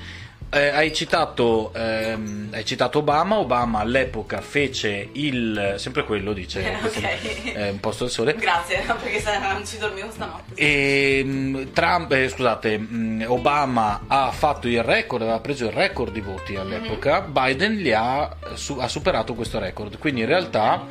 Eh, 0.50 0.70
hai, 0.70 0.94
citato, 0.94 1.74
ehm, 1.74 2.50
hai 2.54 2.64
citato 2.64 3.00
Obama, 3.00 3.38
Obama 3.38 3.80
all'epoca 3.80 4.40
fece 4.40 5.10
il... 5.12 5.74
sempre 5.76 6.06
quello 6.06 6.32
dice, 6.32 6.74
Ok. 6.84 7.54
eh, 7.54 7.70
un 7.72 7.80
posto 7.82 8.06
al 8.06 8.10
sole, 8.10 8.34
Grazie, 8.34 8.80
perché 8.88 9.20
se 9.20 9.38
non 9.40 9.66
ci 9.66 9.78
dormivo 9.78 10.10
stanotte. 10.10 10.54
e, 10.56 11.22
mh, 11.26 11.74
Trump, 11.74 12.12
eh, 12.14 12.30
scusate, 12.30 12.78
mh, 12.78 13.26
Obama 13.28 14.04
ha 14.08 14.32
fatto 14.32 14.70
il 14.70 14.82
record, 14.84 15.24
aveva 15.24 15.42
preso 15.42 15.66
il 15.66 15.74
record 15.74 16.14
di 16.14 16.22
voti 16.22 16.56
all'epoca, 16.56 17.20
Biden 17.22 17.76
li 17.76 17.92
ha, 17.92 18.34
su- 18.54 18.78
ha 18.80 18.88
superato 18.88 19.34
questo 19.34 19.60
record, 19.60 19.98
quindi 19.98 20.22
in 20.22 20.28
realtà 20.28 20.86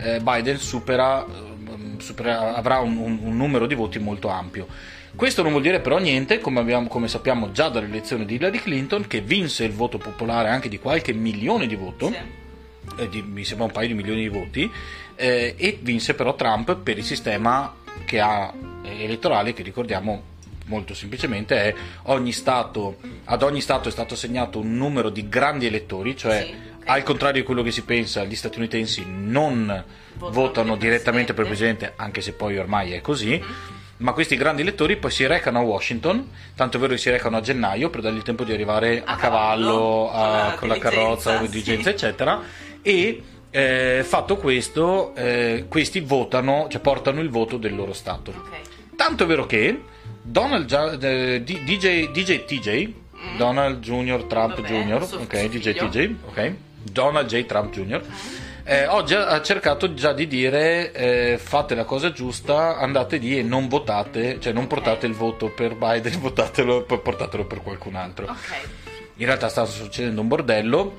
eh, 0.00 0.20
Biden 0.20 0.58
supera, 0.58 1.24
ehm, 1.24 1.98
supera- 1.98 2.54
avrà 2.54 2.80
un, 2.80 2.96
un- 2.98 3.18
un 3.22 3.36
numero 3.38 3.64
di 3.64 3.74
voti 3.74 3.98
molto 3.98 4.28
ampio. 4.28 4.66
Questo 5.18 5.42
non 5.42 5.50
vuol 5.50 5.64
dire 5.64 5.80
però 5.80 5.98
niente, 5.98 6.38
come, 6.38 6.60
abbiamo- 6.60 6.86
come 6.86 7.08
sappiamo 7.08 7.50
già 7.50 7.68
dall'elezione 7.68 8.24
di 8.24 8.36
Hillary 8.36 8.58
Clinton, 8.60 9.08
che 9.08 9.20
vinse 9.20 9.64
il 9.64 9.72
voto 9.72 9.98
popolare 9.98 10.48
anche 10.48 10.68
di 10.68 10.78
qualche 10.78 11.12
milione 11.12 11.66
di 11.66 11.74
voto, 11.74 12.06
Sì. 12.06 13.02
eh, 13.02 13.08
di- 13.08 13.22
mi 13.22 13.42
sembra 13.44 13.66
un 13.66 13.72
paio 13.72 13.88
di 13.88 13.94
milioni 13.94 14.20
di 14.20 14.28
voti, 14.28 14.70
eh, 15.16 15.54
e 15.58 15.76
vinse 15.82 16.14
però 16.14 16.36
Trump 16.36 16.76
per 16.76 16.98
il 16.98 17.02
sistema 17.04 17.74
che 18.04 18.20
ha 18.20 18.52
eh, 18.84 19.02
elettorale, 19.02 19.52
che 19.54 19.64
ricordiamo 19.64 20.22
molto 20.66 20.94
semplicemente 20.94 21.56
è 21.64 21.74
ogni 22.04 22.30
stato, 22.30 22.98
ad 23.24 23.42
ogni 23.42 23.60
stato 23.60 23.88
è 23.88 23.90
stato 23.90 24.14
assegnato 24.14 24.60
un 24.60 24.76
numero 24.76 25.10
di 25.10 25.28
grandi 25.28 25.66
elettori, 25.66 26.16
cioè 26.16 26.44
Sì, 26.44 26.52
ok. 26.52 26.88
al 26.90 27.02
contrario 27.02 27.40
di 27.40 27.46
quello 27.46 27.62
che 27.62 27.72
si 27.72 27.82
pensa, 27.82 28.22
gli 28.24 28.36
statunitensi 28.36 29.04
non 29.04 29.84
Votano 30.14 30.32
votano 30.46 30.76
direttamente 30.76 31.32
per 31.34 31.42
il 31.42 31.48
presidente. 31.48 31.78
presidente, 31.86 32.02
anche 32.02 32.20
se 32.20 32.32
poi 32.34 32.56
ormai 32.56 32.92
è 32.92 33.00
così. 33.00 33.42
Ma 33.98 34.12
questi 34.12 34.36
grandi 34.36 34.62
elettori 34.62 34.96
poi 34.96 35.10
si 35.10 35.26
recano 35.26 35.58
a 35.58 35.62
Washington, 35.62 36.30
tanto 36.54 36.76
è 36.76 36.80
vero 36.80 36.92
che 36.92 36.98
si 36.98 37.10
recano 37.10 37.36
a 37.36 37.40
gennaio 37.40 37.90
per 37.90 38.00
dargli 38.00 38.16
il 38.16 38.22
tempo 38.22 38.44
di 38.44 38.52
arrivare 38.52 39.02
a, 39.04 39.14
A 39.14 39.16
cavallo, 39.16 40.10
a- 40.12 40.50
con 40.50 40.58
con 40.60 40.68
la 40.68 40.74
la 40.74 40.80
carrozza, 40.80 41.30
diligenza, 41.30 41.38
con 41.38 41.46
sì. 41.46 41.50
diligenza, 41.50 41.90
eccetera. 41.90 42.40
E 42.82 43.22
eh, 43.50 44.02
fatto 44.04 44.36
questo, 44.36 45.14
eh, 45.16 45.64
questi 45.68 46.00
votano, 46.00 46.66
cioè 46.70 46.80
portano 46.80 47.20
il 47.20 47.28
voto 47.28 47.56
del 47.56 47.74
loro 47.74 47.92
stato. 47.92 48.30
Ok. 48.30 48.94
Tanto 48.96 49.24
è 49.24 49.26
vero 49.26 49.46
che 49.46 49.80
Donald 50.22 50.70
eh, 51.02 51.42
DJ, 51.42 52.10
DJ 52.12 52.44
TJ, 52.44 52.92
Donald 53.36 53.80
Jr. 53.80 54.24
Trump 54.24 54.60
Mm. 54.60 54.62
Vabbè, 54.62 54.84
Jr., 54.84 55.02
ok, 55.02 55.48
DJ. 55.48 55.72
TJ, 55.74 56.14
ok, 56.28 56.52
Donald 56.92 57.26
J. 57.26 57.46
Trump 57.46 57.72
Jr. 57.72 58.02
eh, 58.68 58.86
oggi 58.86 59.14
ha 59.14 59.40
cercato 59.40 59.94
già 59.94 60.12
di 60.12 60.26
dire 60.26 60.92
eh, 60.92 61.38
fate 61.38 61.74
la 61.74 61.84
cosa 61.84 62.12
giusta, 62.12 62.76
andate 62.76 63.16
lì 63.16 63.38
e 63.38 63.42
non 63.42 63.66
votate, 63.66 64.38
cioè 64.40 64.52
non 64.52 64.66
portate 64.66 65.06
il 65.06 65.14
voto 65.14 65.48
per 65.48 65.74
Biden, 65.74 66.20
votatelo, 66.20 66.82
portatelo 66.82 67.46
per 67.46 67.62
qualcun 67.62 67.94
altro. 67.94 68.26
Ok. 68.26 68.68
In 69.16 69.24
realtà 69.24 69.48
sta 69.48 69.64
succedendo 69.64 70.20
un 70.20 70.28
bordello 70.28 70.96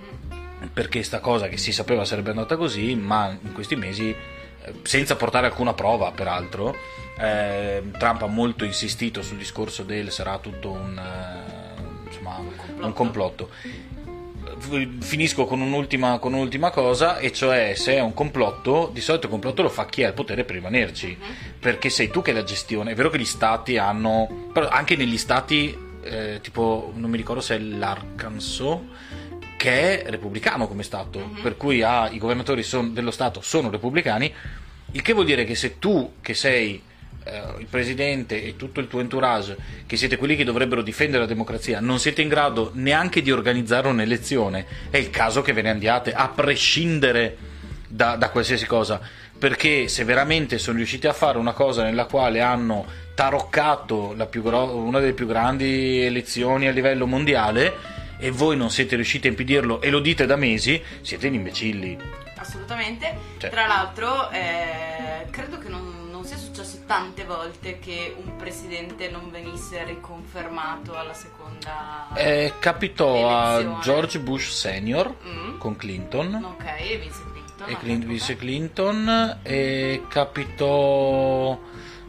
perché 0.74 1.04
sta 1.04 1.20
cosa 1.20 1.48
che 1.48 1.58
si 1.58 1.72
sapeva 1.72 2.06
sarebbe 2.06 2.32
andata 2.32 2.58
così, 2.58 2.96
ma 2.96 3.38
in 3.40 3.54
questi 3.54 3.76
mesi, 3.76 4.10
eh, 4.10 4.74
senza 4.82 5.16
portare 5.16 5.46
alcuna 5.46 5.74
prova 5.74 6.12
peraltro, 6.12 6.76
eh, 7.20 7.84
Trump 8.00 8.24
ha 8.24 8.28
molto 8.28 8.66
insistito 8.66 9.22
sul 9.22 9.38
discorso 9.38 9.84
del 9.84 10.12
sarà 10.12 10.40
tutto 10.40 10.72
un, 10.72 10.98
eh, 10.98 12.08
insomma, 12.08 12.38
Un 12.38 12.56
complotto. 12.56 12.86
un 12.86 12.94
complotto. 12.94 13.50
Finisco 15.00 15.46
con 15.46 15.62
un'ultima, 15.62 16.20
con 16.20 16.34
un'ultima 16.34 16.70
cosa, 16.72 17.18
e 17.18 17.32
cioè 17.32 17.74
se 17.76 17.96
è 17.96 18.00
un 18.02 18.14
complotto, 18.14 18.90
di 18.94 19.02
solito 19.02 19.26
il 19.26 19.32
complotto 19.32 19.62
lo 19.62 19.70
fa 19.70 19.86
chi 19.86 20.04
ha 20.04 20.08
il 20.08 20.14
potere 20.14 20.44
per 20.44 20.56
rimanerci, 20.56 21.18
Mhm. 21.20 21.36
perché 21.60 21.90
sei 21.90 22.10
tu 22.10 22.22
che 22.22 22.32
la 22.34 22.44
gestione. 22.44 22.92
È 22.92 22.96
vero 22.96 23.10
che 23.10 23.18
gli 23.20 23.26
stati 23.26 23.78
hanno, 23.78 24.50
però 24.54 24.68
anche 24.68 24.96
negli 24.96 25.18
stati, 25.18 25.76
eh, 26.04 26.40
tipo, 26.42 26.92
non 26.96 27.10
mi 27.10 27.18
ricordo 27.18 27.42
se 27.42 27.56
è 27.56 27.60
l'Arkansas, 27.60 28.78
che 29.58 30.04
è 30.04 30.10
repubblicano 30.10 30.68
come 30.68 30.84
stato, 30.84 31.20
Mhm. 31.20 31.42
per 31.42 31.58
cui 31.58 31.82
ha- 31.82 32.10
i 32.10 32.18
governatori 32.18 32.64
son- 32.64 32.94
dello 32.94 33.12
stato 33.12 33.42
sono 33.42 33.70
repubblicani, 33.70 34.34
il 34.92 35.02
che 35.02 35.14
vuol 35.14 35.26
dire 35.26 35.44
che 35.44 35.56
se 35.56 35.80
tu, 35.80 36.14
che 36.22 36.34
sei 36.34 36.82
il 37.60 37.68
presidente 37.70 38.44
e 38.44 38.56
tutto 38.56 38.80
il 38.80 38.88
tuo 38.88 39.00
entourage, 39.00 39.58
che 39.86 39.98
siete 39.98 40.18
quelli 40.18 40.36
che 40.36 40.44
dovrebbero 40.44 40.82
difendere 40.82 41.24
la 41.24 41.28
democrazia, 41.28 41.80
non 41.80 42.00
siete 42.00 42.22
in 42.22 42.28
grado 42.28 42.72
neanche 42.74 43.22
di 43.22 43.32
organizzare 43.32 43.88
un'elezione, 43.88 44.66
è 44.90 44.98
il 44.98 45.10
caso 45.10 45.42
che 45.42 45.54
ve 45.54 45.62
ne 45.62 45.70
andiate, 45.70 46.14
a 46.14 46.30
prescindere 46.30 47.38
da, 47.88 48.16
da 48.16 48.30
qualsiasi 48.30 48.66
cosa. 48.66 49.00
Perché 49.40 49.88
se 49.88 50.04
veramente 50.04 50.58
sono 50.58 50.78
riusciti 50.78 51.08
a 51.08 51.14
fare 51.14 51.38
una 51.38 51.54
cosa 51.54 51.84
nella 51.84 52.06
quale 52.06 52.42
hanno 52.42 52.86
taroccato 53.16 54.14
la 54.16 54.26
più 54.26 54.44
gro- 54.44 54.76
una 54.76 55.00
delle 55.00 55.14
più 55.14 55.28
grandi 55.28 56.02
elezioni 56.02 56.68
a 56.68 56.72
livello 56.72 57.08
mondiale 57.08 57.74
e 58.18 58.32
voi 58.32 58.58
non 58.58 58.70
siete 58.70 58.96
riusciti 58.96 59.28
a 59.28 59.30
impedirlo 59.30 59.82
e 59.82 59.90
lo 59.90 60.00
dite 60.00 60.26
da 60.26 60.36
mesi, 60.36 60.82
siete 61.02 61.28
in 61.28 61.36
imbecilli. 61.36 61.98
Assolutamente. 62.36 63.18
Cioè. 63.38 63.50
Tra 63.50 63.66
l'altro, 63.66 64.30
eh, 64.32 65.26
credo 65.32 65.58
che 65.58 65.70
non, 65.70 65.99
non 66.30 66.38
sia 66.38 66.38
successo 66.38 66.84
tante 66.86 67.26
volte 67.26 67.80
che 67.80 68.16
un 68.24 68.36
presidente 68.36 69.10
non 69.10 69.32
venisse 69.32 69.84
riconfermato 69.84 70.96
alla 70.96 71.14
seconda. 71.14 72.10
Eh, 72.14 72.54
capitò 72.60 73.30
a 73.30 73.54
Elezione. 73.54 73.82
George 73.82 74.20
Bush 74.20 74.50
senior 74.52 75.16
Mm. 75.26 75.58
con 75.58 75.76
Clinton 75.76 76.36
Ok, 76.44 76.66
e 76.80 76.98
Vince 76.98 77.20
Clinton. 77.32 77.70
e. 77.70 77.78
Clint- 77.78 78.06
vice 78.06 78.36
Clinton 78.36 79.40
e 79.44 80.04
capitò 80.08 81.60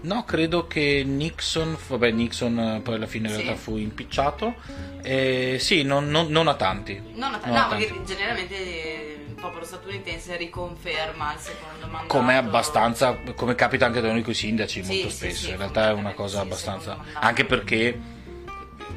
no 0.02 0.24
credo 0.24 0.66
che 0.66 1.02
Nixon 1.04 1.76
vabbè 1.88 2.10
Nixon 2.10 2.58
eh, 2.58 2.80
poi 2.80 2.94
alla 2.94 3.06
fine 3.06 3.28
in 3.28 3.34
Sì. 3.34 3.42
realtà 3.42 3.60
fu 3.60 3.76
impicciato 3.76 4.54
Eh, 5.02 5.56
sì 5.58 5.82
non, 5.82 6.08
non- 6.08 6.28
non 6.28 6.46
a 6.48 6.54
tanti 6.54 7.00
Non 7.14 7.34
a- 7.34 7.40
Non 7.44 7.54
no, 7.54 7.60
a 7.60 7.68
tanti. 7.68 7.84
perché 7.86 8.04
generalmente 8.04 8.54
eh, 8.56 9.24
il 9.28 9.34
popolo 9.34 9.64
statunitense 9.64 10.36
riconferma 10.36 11.32
il 11.34 11.38
secondo 11.38 11.86
mandato. 11.86 12.06
come 12.06 12.36
abbastanza 12.36 13.16
come 13.34 13.54
capita 13.54 13.86
anche 13.86 14.00
da 14.00 14.10
noi 14.12 14.22
con 14.22 14.32
i 14.32 14.34
sindaci 14.36 14.82
Sì, 14.84 14.92
molto 14.92 15.08
sì, 15.10 15.16
spesso 15.16 15.50
in 15.50 15.56
realtà 15.56 15.88
è 15.88 15.92
una 15.92 16.12
fondamentalmente 16.12 16.16
cosa 16.22 16.40
abbastanza 16.40 16.98
anche 17.14 17.44
perché 17.44 17.98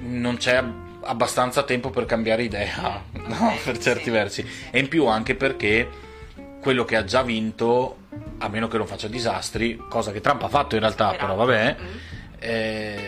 non 0.02 0.38
c'è 0.38 0.56
ab- 0.58 1.04
abbastanza 1.06 1.64
tempo 1.64 1.90
per 1.90 2.06
cambiare 2.06 2.44
idea 2.44 3.02
Mm, 3.18 3.26
no? 3.28 3.54
per 3.64 3.78
certi 3.78 4.10
versi 4.10 4.46
e 4.72 4.80
in 4.80 4.88
più 4.88 5.06
anche 5.08 5.36
perché 5.36 5.90
quello 6.62 6.86
che 6.86 6.96
ha 6.96 7.04
già 7.04 7.22
vinto 7.24 7.98
a 8.40 8.48
meno 8.50 8.68
che 8.68 8.78
non 8.78 8.88
faccia 8.88 9.08
disastri 9.08 9.78
cosa 9.90 10.12
che 10.12 10.22
Trump 10.22 10.44
ha 10.44 10.50
fatto 10.50 10.76
in 10.76 10.82
realtà 10.82 11.12
però 11.12 11.36
vabbè 11.36 11.76
Mm. 11.80 11.86
eh, 12.40 13.00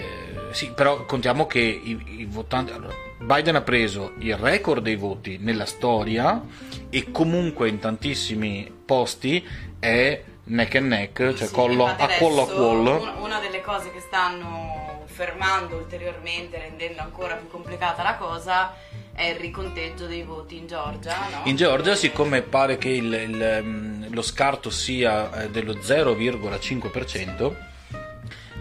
sì, 0.52 0.72
però 0.72 1.06
contiamo 1.06 1.46
che 1.46 1.60
i, 1.60 2.22
i 2.22 2.26
votanti. 2.26 2.72
allora, 2.72 2.94
Biden 3.20 3.56
ha 3.56 3.62
preso 3.62 4.14
il 4.20 4.36
record 4.38 4.82
dei 4.82 4.96
voti 4.96 5.38
nella 5.40 5.66
storia 5.66 6.42
e 6.90 7.12
comunque 7.12 7.68
in 7.68 7.80
tantissimi 7.80 8.72
posti 8.86 9.46
è 9.80 10.24
neck 10.46 10.76
and 10.76 10.88
neck, 10.88 11.34
cioè 11.34 11.48
Sì, 11.48 11.54
collo, 11.54 11.86
a 11.86 12.08
collo 12.18 12.44
a 12.44 12.48
collo. 12.48 13.16
Una 13.22 13.40
delle 13.40 13.62
cose 13.62 13.92
che 13.92 14.00
stanno 14.00 15.04
fermando 15.06 15.76
ulteriormente, 15.76 16.58
rendendo 16.58 17.02
ancora 17.02 17.36
più 17.36 17.48
complicata 17.50 18.04
la 18.04 18.16
cosa, 18.16 18.74
è 19.16 19.28
il 19.30 19.36
riconteggio 19.38 20.06
dei 20.08 20.24
voti 20.24 20.58
in 20.58 20.68
Georgia. 20.68 21.16
no? 21.32 21.42
In 21.46 21.56
Georgia, 21.56 21.96
siccome 21.96 22.42
pare 22.42 22.78
che 22.78 22.90
il- 22.90 23.14
il, 23.14 24.08
lo 24.12 24.22
scarto 24.22 24.70
sia 24.70 25.44
eh, 25.44 25.50
dello 25.50 25.74
0,5%, 25.82 27.56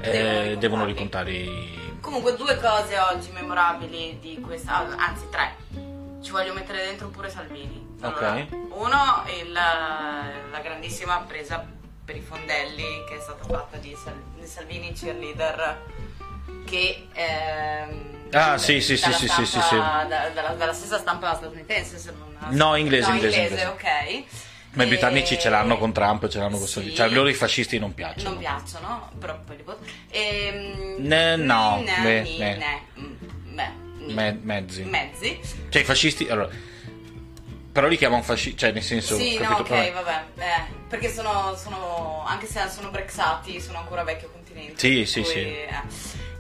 eh, 0.00 0.56
Devono 0.58 0.84
ricontare 0.84 1.30
i. 1.32 1.82
Comunque 2.00 2.36
due 2.36 2.58
cose 2.60 2.98
oggi 2.98 3.30
memorabili 3.32 4.18
di 4.20 4.38
questa, 4.40 4.86
anzi 4.98 5.24
tre. 5.30 5.56
Ci 6.22 6.30
voglio 6.30 6.52
mettere 6.52 6.84
dentro 6.84 7.08
pure 7.08 7.28
Salvini. 7.30 7.82
Ok. 8.02 8.46
Uno, 8.70 9.24
il- 9.40 9.52
la 9.52 10.58
grandissima 10.62 11.18
presa 11.26 11.66
per 12.04 12.16
i 12.16 12.20
fondelli 12.20 12.84
che 13.08 13.16
è 13.16 13.20
stata 13.20 13.44
fatta 13.44 13.78
di, 13.78 13.96
Sal- 14.02 14.22
di 14.38 14.46
Salvini 14.46 14.92
cheerleader 14.92 15.80
che 16.66 17.06
ehm, 17.14 18.13
Ah, 18.34 18.58
sì, 18.58 18.80
sì, 18.80 18.96
sì, 18.96 19.12
sì, 19.12 19.26
stampa- 19.28 19.44
sì, 19.44 19.60
sì. 19.60 19.76
da- 19.76 20.30
dalla, 20.34 20.48
dalla 20.50 20.72
stessa 20.72 20.98
stampa 20.98 21.34
statunitense 21.34 21.98
se 21.98 22.12
non 22.18 22.36
No, 22.56 22.74
inglese, 22.76 23.08
no, 23.08 23.14
inglese, 23.14 23.36
inglese, 23.40 23.64
inglese. 23.64 23.66
ok 23.66 24.24
Ma 24.76 24.82
i 24.82 24.86
E- 24.86 24.88
britannici 24.88 25.38
ce 25.38 25.48
l'hanno 25.50 25.78
con 25.78 25.92
Trump, 25.92 26.26
ce 26.26 26.38
l'hanno 26.38 26.58
con. 26.58 26.66
Salvini. 26.66 26.96
Cioè, 26.96 27.08
loro 27.10 27.28
i 27.28 27.34
fascisti 27.34 27.78
non 27.78 27.94
piacciono. 27.94 28.30
non 28.30 28.38
piacciono, 28.38 29.10
però 29.20 29.38
poi 29.46 29.56
li 29.56 29.62
votano. 29.62 29.86
Ne- 30.98 31.36
no, 31.36 31.80
ne- 31.84 32.20
ni- 32.22 32.36
beh. 32.38 32.54
ne- 32.56 32.80
mm, 32.98 33.14
beh, 33.54 33.72
ni- 33.98 34.12
Me- 34.14 34.38
mezzi. 34.42 34.82
mezzi. 34.82 35.40
Cioè, 35.68 35.82
i 35.82 35.84
fascisti. 35.84 36.26
Allora, 36.28 36.48
però 37.70 37.86
li 37.86 37.96
chiamano 37.96 38.22
fascisti, 38.22 38.58
cioè, 38.58 38.72
nel 38.72 38.82
senso. 38.82 39.16
Sì, 39.16 39.38
no, 39.38 39.50
ok, 39.58 39.92
vabbè. 39.92 40.24
eh, 40.38 40.72
perché 40.88 41.08
sono, 41.12 41.54
sono, 41.56 42.24
anche 42.26 42.46
se 42.46 42.60
sono 42.68 42.90
brexati, 42.90 43.60
sono 43.60 43.78
ancora 43.78 44.02
vecchio 44.02 44.28
continente. 44.32 44.74
Sì, 44.76 45.06
sì, 45.06 45.22
cui, 45.22 45.30
sì. 45.30 45.38
eh. 45.38 45.68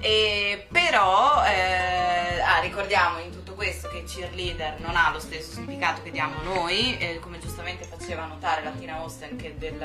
E, 0.04 0.66
però, 0.70 1.42
eh, 1.46 2.38
ah, 2.38 2.60
ricordiamo 2.60 3.20
in 3.20 3.30
tutto 3.30 3.54
questo 3.54 3.88
che 3.88 4.04
cheerleader 4.04 4.78
non 4.80 4.96
ha 4.96 5.10
lo 5.10 5.18
stesso 5.18 5.52
significato 5.52 6.02
che 6.02 6.10
diamo 6.10 6.42
noi, 6.42 6.98
eh, 6.98 7.18
come 7.20 7.38
giustamente 7.38 7.84
faceva 7.84 8.26
notare 8.26 8.62
la 8.62 8.70
Tina 8.72 8.96
Austen 8.96 9.36
che 9.36 9.56
del, 9.56 9.78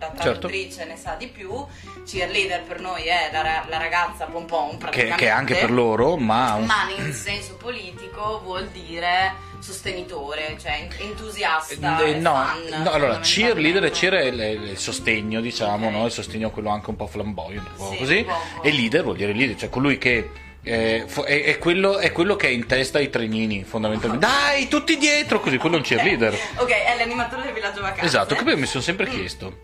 da 0.00 0.06
Certo. 0.16 0.48
traduttrice 0.48 0.84
ne 0.86 0.96
sa 0.96 1.14
di 1.14 1.28
più. 1.28 1.64
Cheerleader 2.06 2.62
per 2.62 2.80
noi 2.80 3.02
è 3.04 3.28
la, 3.30 3.64
la 3.68 3.76
ragazza 3.76 4.24
pompon 4.24 4.78
Che, 4.90 5.12
che 5.16 5.28
anche 5.28 5.54
per 5.56 5.70
loro, 5.70 6.16
ma. 6.16 6.56
Ma 6.56 6.88
in 6.96 7.12
senso 7.12 7.54
politico 7.56 8.40
vuol 8.42 8.66
dire 8.68 9.34
sostenitore, 9.60 10.56
cioè 10.60 10.88
entusiasta. 10.98 12.02
Eh, 12.02 12.10
e 12.10 12.14
no, 12.18 12.32
fan, 12.32 12.82
no, 12.82 12.90
allora 12.90 13.18
cheerleader 13.20 13.84
e 13.84 13.90
cheer 13.90 14.14
è 14.14 14.24
il, 14.24 14.40
il 14.70 14.78
sostegno, 14.78 15.40
diciamo, 15.42 15.86
Ok. 15.88 15.92
no? 15.92 16.06
il 16.06 16.12
sostegno 16.12 16.50
quello 16.50 16.70
anche 16.70 16.88
un 16.90 16.96
po' 16.96 17.06
flamboyant, 17.06 17.66
un 17.68 17.76
po' 17.76 17.90
Sì, 17.92 17.98
così. 17.98 18.16
un 18.16 18.24
po', 18.24 18.32
un 18.32 18.38
po'. 18.56 18.62
E 18.62 18.72
leader 18.72 19.02
vuol 19.02 19.16
dire 19.16 19.32
leader, 19.34 19.56
cioè 19.56 19.68
colui 19.68 19.98
che 19.98 20.30
eh, 20.62 21.04
è, 21.04 21.42
è 21.44 21.58
quello, 21.58 21.98
è 21.98 22.10
quello 22.12 22.36
che 22.36 22.46
è 22.48 22.50
in 22.50 22.66
testa 22.66 22.98
ai 22.98 23.10
trenini, 23.10 23.62
fondamentalmente. 23.64 24.26
Dai, 24.26 24.66
tutti 24.68 24.96
dietro, 24.96 25.40
così, 25.40 25.58
quello 25.58 25.76
è 25.76 25.78
un 25.78 25.84
cheerleader. 25.86 26.34
Ok, 26.56 26.70
è 26.70 26.96
l'animatore 26.96 27.42
del 27.42 27.52
villaggio 27.52 27.80
vacanze. 27.82 28.04
Esatto, 28.06 28.34
che 28.34 28.42
poi 28.44 28.56
mi 28.56 28.66
sono 28.66 28.82
sempre 28.82 29.08
chiesto, 29.08 29.60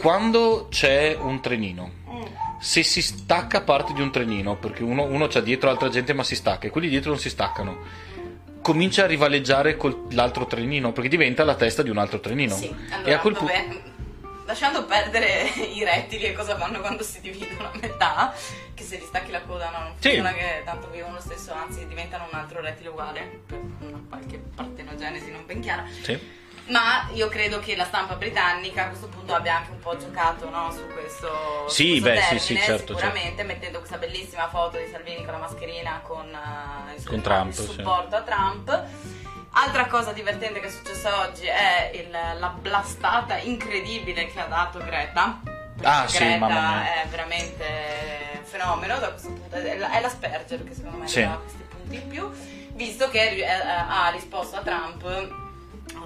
quando 0.00 0.68
c'è 0.70 1.14
un 1.20 1.40
trenino, 1.42 1.98
Mm. 2.10 2.22
se 2.58 2.82
si 2.82 3.02
stacca 3.02 3.60
parte 3.60 3.92
di 3.92 4.00
un 4.00 4.10
trenino, 4.10 4.56
perché 4.56 4.82
uno, 4.82 5.04
uno 5.04 5.26
c'ha 5.28 5.40
dietro 5.40 5.68
altra 5.70 5.88
gente 5.90 6.12
ma 6.14 6.24
si 6.24 6.34
stacca 6.34 6.66
e 6.66 6.70
quelli 6.70 6.88
dietro 6.88 7.10
non 7.10 7.18
si 7.18 7.28
staccano, 7.28 7.76
comincia 8.62 9.04
a 9.04 9.06
rivaleggiare 9.06 9.76
con 9.76 10.06
l'altro 10.10 10.46
trenino, 10.46 10.92
perché 10.92 11.08
diventa 11.10 11.44
la 11.44 11.54
testa 11.54 11.82
di 11.82 11.90
un 11.90 11.98
altro 11.98 12.18
trenino. 12.20 12.54
Sì, 12.54 12.74
allora, 12.90 13.08
e 13.10 13.12
a 13.12 13.18
quel 13.18 13.34
punto... 13.34 13.52
lasciando 14.46 14.84
perdere 14.86 15.42
i 15.74 15.84
rettili 15.84 16.24
e 16.24 16.32
cosa 16.32 16.56
fanno 16.56 16.80
quando 16.80 17.02
si 17.02 17.20
dividono 17.20 17.70
a 17.70 17.78
metà, 17.80 18.34
che 18.74 18.82
se 18.82 18.96
gli 18.96 19.04
stacchi 19.06 19.30
la 19.30 19.42
coda 19.42 19.70
no, 19.70 19.78
non 19.80 19.92
Sì. 19.98 20.08
funziona 20.08 20.32
che 20.32 20.62
tanto 20.64 20.88
vivono 20.90 21.14
lo 21.14 21.20
stesso, 21.20 21.52
anzi 21.52 21.86
diventano 21.86 22.26
un 22.32 22.38
altro 22.38 22.60
rettile 22.62 22.88
uguale, 22.88 23.42
per 23.46 23.60
una 23.80 24.02
qualche 24.08 24.38
partenogenesi 24.56 25.30
non 25.30 25.44
ben 25.46 25.60
chiara. 25.60 25.84
Sì. 26.02 26.18
Ma 26.70 27.08
io 27.14 27.28
credo 27.28 27.58
che 27.58 27.74
la 27.74 27.84
stampa 27.84 28.14
britannica 28.14 28.84
a 28.84 28.88
questo 28.88 29.08
punto 29.08 29.34
abbia 29.34 29.56
anche 29.56 29.70
un 29.72 29.80
po' 29.80 29.96
giocato 29.96 30.48
no, 30.50 30.70
su 30.70 30.86
questo, 30.92 31.64
su 31.68 31.74
Sì, 31.74 32.00
questo 32.00 32.08
beh, 32.10 32.14
sì, 32.16 32.20
termine, 32.22 32.40
sì, 32.40 32.56
certo, 32.70 32.94
sicuramente 32.94 33.42
mettendo 33.42 33.78
questa 33.78 33.96
bellissima 33.98 34.48
foto 34.48 34.76
di 34.78 34.86
Salvini 34.90 35.24
con 35.24 35.32
la 35.32 35.38
mascherina 35.38 36.00
con, 36.04 36.26
eh, 36.26 36.94
il, 36.94 37.04
Con 37.04 37.20
Trump, 37.22 37.48
il 37.48 37.54
sì. 37.54 37.62
supporto 37.72 38.14
a 38.16 38.22
Trump. 38.22 38.82
Altra 39.52 39.86
cosa 39.86 40.12
divertente 40.12 40.60
che 40.60 40.68
è 40.68 40.70
successa 40.70 41.22
oggi 41.22 41.46
è 41.46 41.90
il- 41.92 42.38
la 42.38 42.48
blastata 42.48 43.36
incredibile 43.38 44.26
che 44.26 44.38
ha 44.38 44.46
dato 44.46 44.78
Greta. 44.78 45.40
Ah, 45.82 46.06
sì, 46.06 46.18
Greta 46.18 46.38
mamma 46.38 46.82
mia. 46.82 47.02
è 47.02 47.06
veramente 47.08 47.64
un 48.38 48.44
fenomeno 48.44 48.96
da 49.00 49.08
questo 49.10 49.32
punto. 49.32 49.56
È 49.56 49.76
la, 49.76 49.90
è 49.90 50.00
la 50.00 50.08
Sperger 50.08 50.62
che 50.62 50.74
secondo 50.74 50.98
me 50.98 51.08
Sì. 51.08 51.22
dà 51.22 51.30
questi 51.42 51.62
punti 51.68 51.96
in 51.96 52.06
più, 52.06 52.30
visto 52.74 53.08
che 53.10 53.38
eh, 53.38 53.44
ha 53.44 54.08
risposto 54.10 54.54
a 54.56 54.60
Trump 54.60 55.39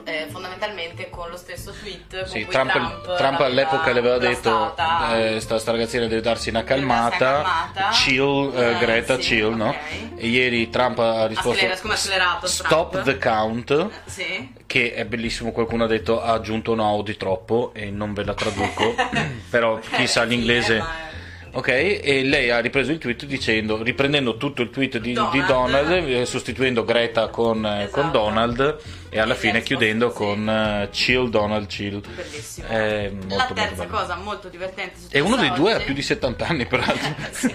eh, 0.04 0.26
fondamentalmente 0.30 1.08
con 1.10 1.30
lo 1.30 1.36
stesso 1.36 1.72
tweet 1.72 2.24
Sì, 2.24 2.46
Trump, 2.46 2.70
Trump, 2.72 3.16
Trump 3.16 3.40
all'epoca 3.40 3.92
le 3.92 3.98
aveva 3.98 4.18
detto 4.18 4.74
eh, 5.12 5.38
sta, 5.40 5.58
sta 5.58 5.70
ragazzina 5.72 6.06
deve 6.06 6.20
darsi 6.20 6.48
una 6.50 6.64
calmata, 6.64 7.42
calmata. 7.72 7.90
chill 7.90 8.52
eh, 8.54 8.70
Eh, 8.70 8.78
Greta 8.78 9.14
sì, 9.16 9.20
chill 9.22 9.54
no? 9.54 9.68
ok. 9.68 9.76
e 10.16 10.26
ieri 10.26 10.68
Trump 10.70 10.98
ha 10.98 11.26
risposto 11.26 11.64
Accelera, 11.66 12.38
stop 12.42 12.90
Trump. 12.92 13.04
the 13.06 13.18
count 13.18 13.70
Eh, 13.70 14.10
sì 14.10 14.52
che 14.66 14.94
è 14.94 15.04
bellissimo 15.04 15.52
qualcuno 15.52 15.84
ha 15.84 15.86
detto 15.86 16.20
ha 16.22 16.32
aggiunto 16.32 16.74
no 16.74 17.00
di 17.02 17.16
troppo 17.16 17.72
e 17.74 17.90
non 17.90 18.12
ve 18.12 18.24
la 18.24 18.34
traduco 18.34 18.94
però 19.50 19.74
Ok, 19.74 19.96
chi 19.96 20.06
sa 20.06 20.22
sì, 20.22 20.28
l'inglese 20.28 20.74
eh, 20.76 20.78
ma 20.78 21.12
Ok, 21.56 21.68
e 21.68 22.24
lei 22.24 22.50
ha 22.50 22.58
ripreso 22.58 22.90
il 22.90 22.98
tweet 22.98 23.26
dicendo, 23.26 23.80
riprendendo 23.80 24.36
tutto 24.36 24.60
il 24.60 24.70
tweet 24.70 24.98
di 24.98 25.12
Donald, 25.12 25.32
di 25.32 25.44
Donald. 25.46 26.22
Sostituendo 26.22 26.84
Greta 26.84 27.28
con, 27.28 27.64
eh, 27.64 27.88
con 27.92 28.06
Esatto. 28.06 28.18
Donald 28.18 28.76
e 29.14 29.20
alla 29.20 29.34
fine 29.36 29.62
chiudendo 29.62 30.06
risposta, 30.08 30.34
con 30.34 30.48
eh, 30.48 30.88
Chill 30.90 31.28
Donald 31.28 31.66
Chill. 31.68 32.00
Bellissimo. 32.14 32.66
È 32.66 33.08
molto, 33.10 33.26
la 33.28 33.36
molto 33.36 33.54
terza 33.54 33.74
bello. 33.84 33.90
cosa 33.96 34.16
molto 34.16 34.48
divertente 34.48 34.98
E 35.10 35.20
uno 35.20 35.36
dei 35.36 35.52
due 35.52 35.72
ha 35.74 35.78
più 35.78 35.94
di 35.94 36.02
70 36.02 36.46
anni, 36.46 36.66
peraltro. 36.66 37.14
Sì. 37.32 37.54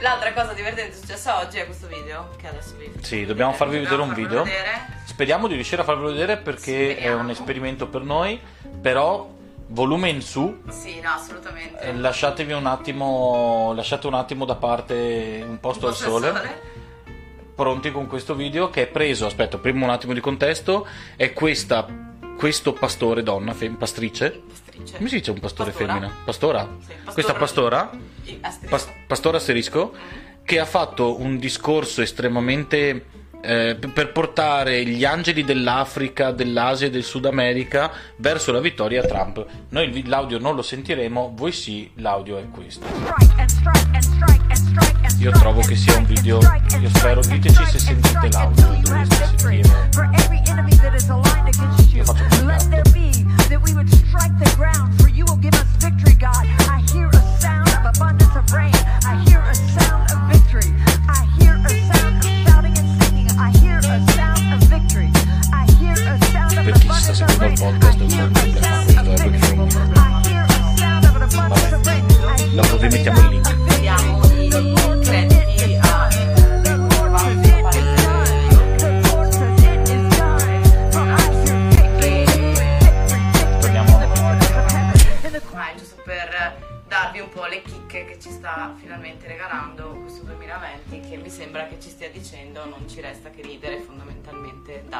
L'altra 0.00 0.32
cosa 0.34 0.52
divertente 0.52 0.96
successa 0.96 1.38
oggi 1.40 1.58
è 1.58 1.64
questo 1.64 1.86
video 1.86 2.30
che 2.38 2.48
adesso 2.48 2.74
vi 2.76 2.90
Sì, 3.00 3.24
dobbiamo 3.24 3.52
farvi 3.52 3.78
vedere 3.78 4.02
un 4.02 4.12
video. 4.12 4.42
vedere. 4.42 5.00
Speriamo 5.06 5.46
di 5.46 5.54
riuscire 5.54 5.80
a 5.80 5.84
farvelo 5.84 6.08
vedere 6.08 6.36
perché 6.36 6.88
è 6.88 6.92
Speriamo. 6.92 7.20
un 7.22 7.30
esperimento 7.30 7.86
per 7.86 8.02
noi, 8.02 8.38
però 8.82 9.30
volume 9.68 10.10
in 10.10 10.20
su, 10.20 10.60
Sì, 10.68 11.00
no, 11.00 11.10
assolutamente. 11.12 11.78
eh, 11.78 11.94
lasciatevi 11.94 12.52
un 12.52 12.66
attimo, 12.66 13.72
lasciate 13.74 14.06
un 14.08 14.14
attimo 14.14 14.44
da 14.44 14.56
parte 14.56 15.42
un 15.46 15.58
posto 15.60 15.86
al 15.86 15.92
Posto 15.92 16.10
sole. 16.10 16.32
Pronti 17.54 17.92
con 17.92 18.06
questo 18.06 18.34
video 18.34 18.68
che 18.70 18.82
è 18.82 18.86
preso, 18.86 19.26
aspetta, 19.26 19.58
prima 19.58 19.84
un 19.84 19.90
attimo 19.90 20.12
di 20.12 20.20
contesto, 20.20 20.86
è 21.16 21.32
questa, 21.32 21.86
questo 22.36 22.72
pastore 22.72 23.22
donna, 23.22 23.52
fem- 23.54 23.76
pastrice, 23.76 24.42
Pastrice. 24.48 24.96
come 24.96 25.08
si 25.08 25.16
dice 25.16 25.30
un 25.30 25.38
pastore 25.40 25.70
Pastora. 25.70 25.92
femmina? 25.92 26.14
Pastora? 26.24 26.68
Sì, 26.80 26.86
pastora. 26.92 27.12
Questa 27.12 27.34
pastora, 27.34 27.90
I- 28.24 28.38
asterisco. 28.40 28.68
pas- 28.68 28.92
asterisco, 29.36 29.92
che 30.44 30.58
ha 30.58 30.66
fatto 30.66 31.20
un 31.20 31.38
discorso 31.38 32.02
estremamente... 32.02 33.06
eh, 33.44 33.76
per 33.92 34.10
portare 34.12 34.84
gli 34.84 35.04
angeli 35.04 35.44
dell'Africa, 35.44 36.30
dell'Asia 36.32 36.86
e 36.86 36.90
del 36.90 37.04
Sud 37.04 37.26
America 37.26 37.90
verso 38.16 38.52
la 38.52 38.60
vittoria 38.60 39.02
Trump. 39.02 39.44
Noi 39.68 40.06
l'audio 40.06 40.38
non 40.38 40.54
lo 40.54 40.62
sentiremo, 40.62 41.32
voi 41.36 41.52
sì, 41.52 41.90
l'audio 41.96 42.38
è 42.38 42.48
questo. 42.48 42.86
Io 45.18 45.30
trovo 45.32 45.60
che 45.60 45.76
sia 45.76 45.96
un 45.96 46.06
video, 46.06 46.38
io 46.80 46.88
spero, 46.88 47.20
diteci 47.20 47.64
se 47.66 47.78
sentite 47.78 48.28
l'audio, 48.30 48.66
dovreste 48.82 49.14
sentire. 49.36 49.68
Io 51.94 52.04
faccio 52.04 52.44
we 60.54 60.83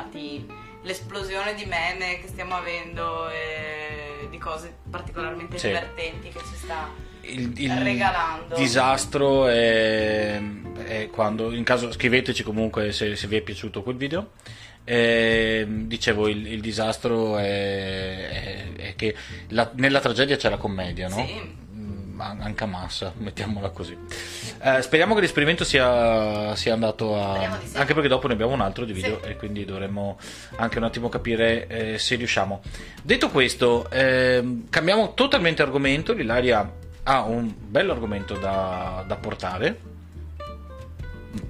dati 0.04 0.46
l'esplosione 0.82 1.54
di 1.54 1.64
meme 1.64 2.18
che 2.20 2.28
stiamo 2.28 2.54
avendo 2.54 3.28
e 3.30 4.28
di 4.30 4.38
cose 4.38 4.75
particolarmente 4.90 5.58
Sì. 5.58 5.68
divertenti 5.68 6.28
che 6.28 6.38
ci 6.40 6.54
sta 6.56 6.88
il, 7.23 7.52
il 7.58 7.73
regalando. 7.78 8.54
disastro 8.54 9.46
è, 9.49 10.40
è 10.84 11.08
quando 11.11 11.52
in 11.52 11.64
caso 11.64 11.90
scriveteci 11.90 12.42
comunque 12.42 12.92
se, 12.92 13.16
se 13.16 13.26
vi 13.26 13.37
è 13.37 13.40
piaciuto 13.40 13.82
quel 13.82 13.96
video 13.96 14.32
Eh, 14.87 15.64
dicevo 15.66 16.28
il, 16.28 16.46
il 16.46 16.61
disastro 16.61 17.38
è, 17.38 17.44
è- 17.49 18.73
è 18.90 18.94
che 18.96 19.16
la- 19.49 19.70
nella 19.76 20.00
tragedia 20.00 20.37
c'è 20.37 20.50
la 20.50 20.58
commedia 20.58 21.08
no? 21.08 21.17
Sì. 21.17 21.62
An- 22.17 22.41
anche 22.41 22.65
a 22.65 22.67
massa 22.67 23.13
mettiamola 23.17 23.71
così 23.71 23.97
Eh, 24.63 24.83
speriamo 24.83 25.15
che 25.15 25.21
l'esperimento 25.21 25.65
sia, 25.65 26.55
sia 26.57 26.73
andato 26.73 27.21
a 27.21 27.59
sì. 27.65 27.77
anche 27.77 27.93
perché 27.95 28.09
dopo 28.09 28.27
ne 28.29 28.35
abbiamo 28.35 28.53
un 28.53 28.61
altro 28.61 28.85
di 28.85 28.93
video 28.93 29.21
Sì. 29.23 29.31
e 29.31 29.37
quindi 29.37 29.65
dovremmo 29.65 30.19
anche 30.57 30.79
un 30.79 30.85
attimo 30.85 31.09
capire 31.09 31.67
eh, 31.67 31.99
se 31.99 32.17
riusciamo 32.17 32.63
detto 33.03 33.29
questo 33.31 33.89
ehm, 33.91 34.69
cambiamo 34.71 35.15
totalmente 35.15 35.63
argomento 35.63 36.13
l'Ilaria 36.13 36.71
ha 37.05 37.23
un 37.23 37.53
bello 37.59 37.93
argomento 37.93 38.35
da, 38.37 39.05
da 39.07 39.17
portare 39.17 39.93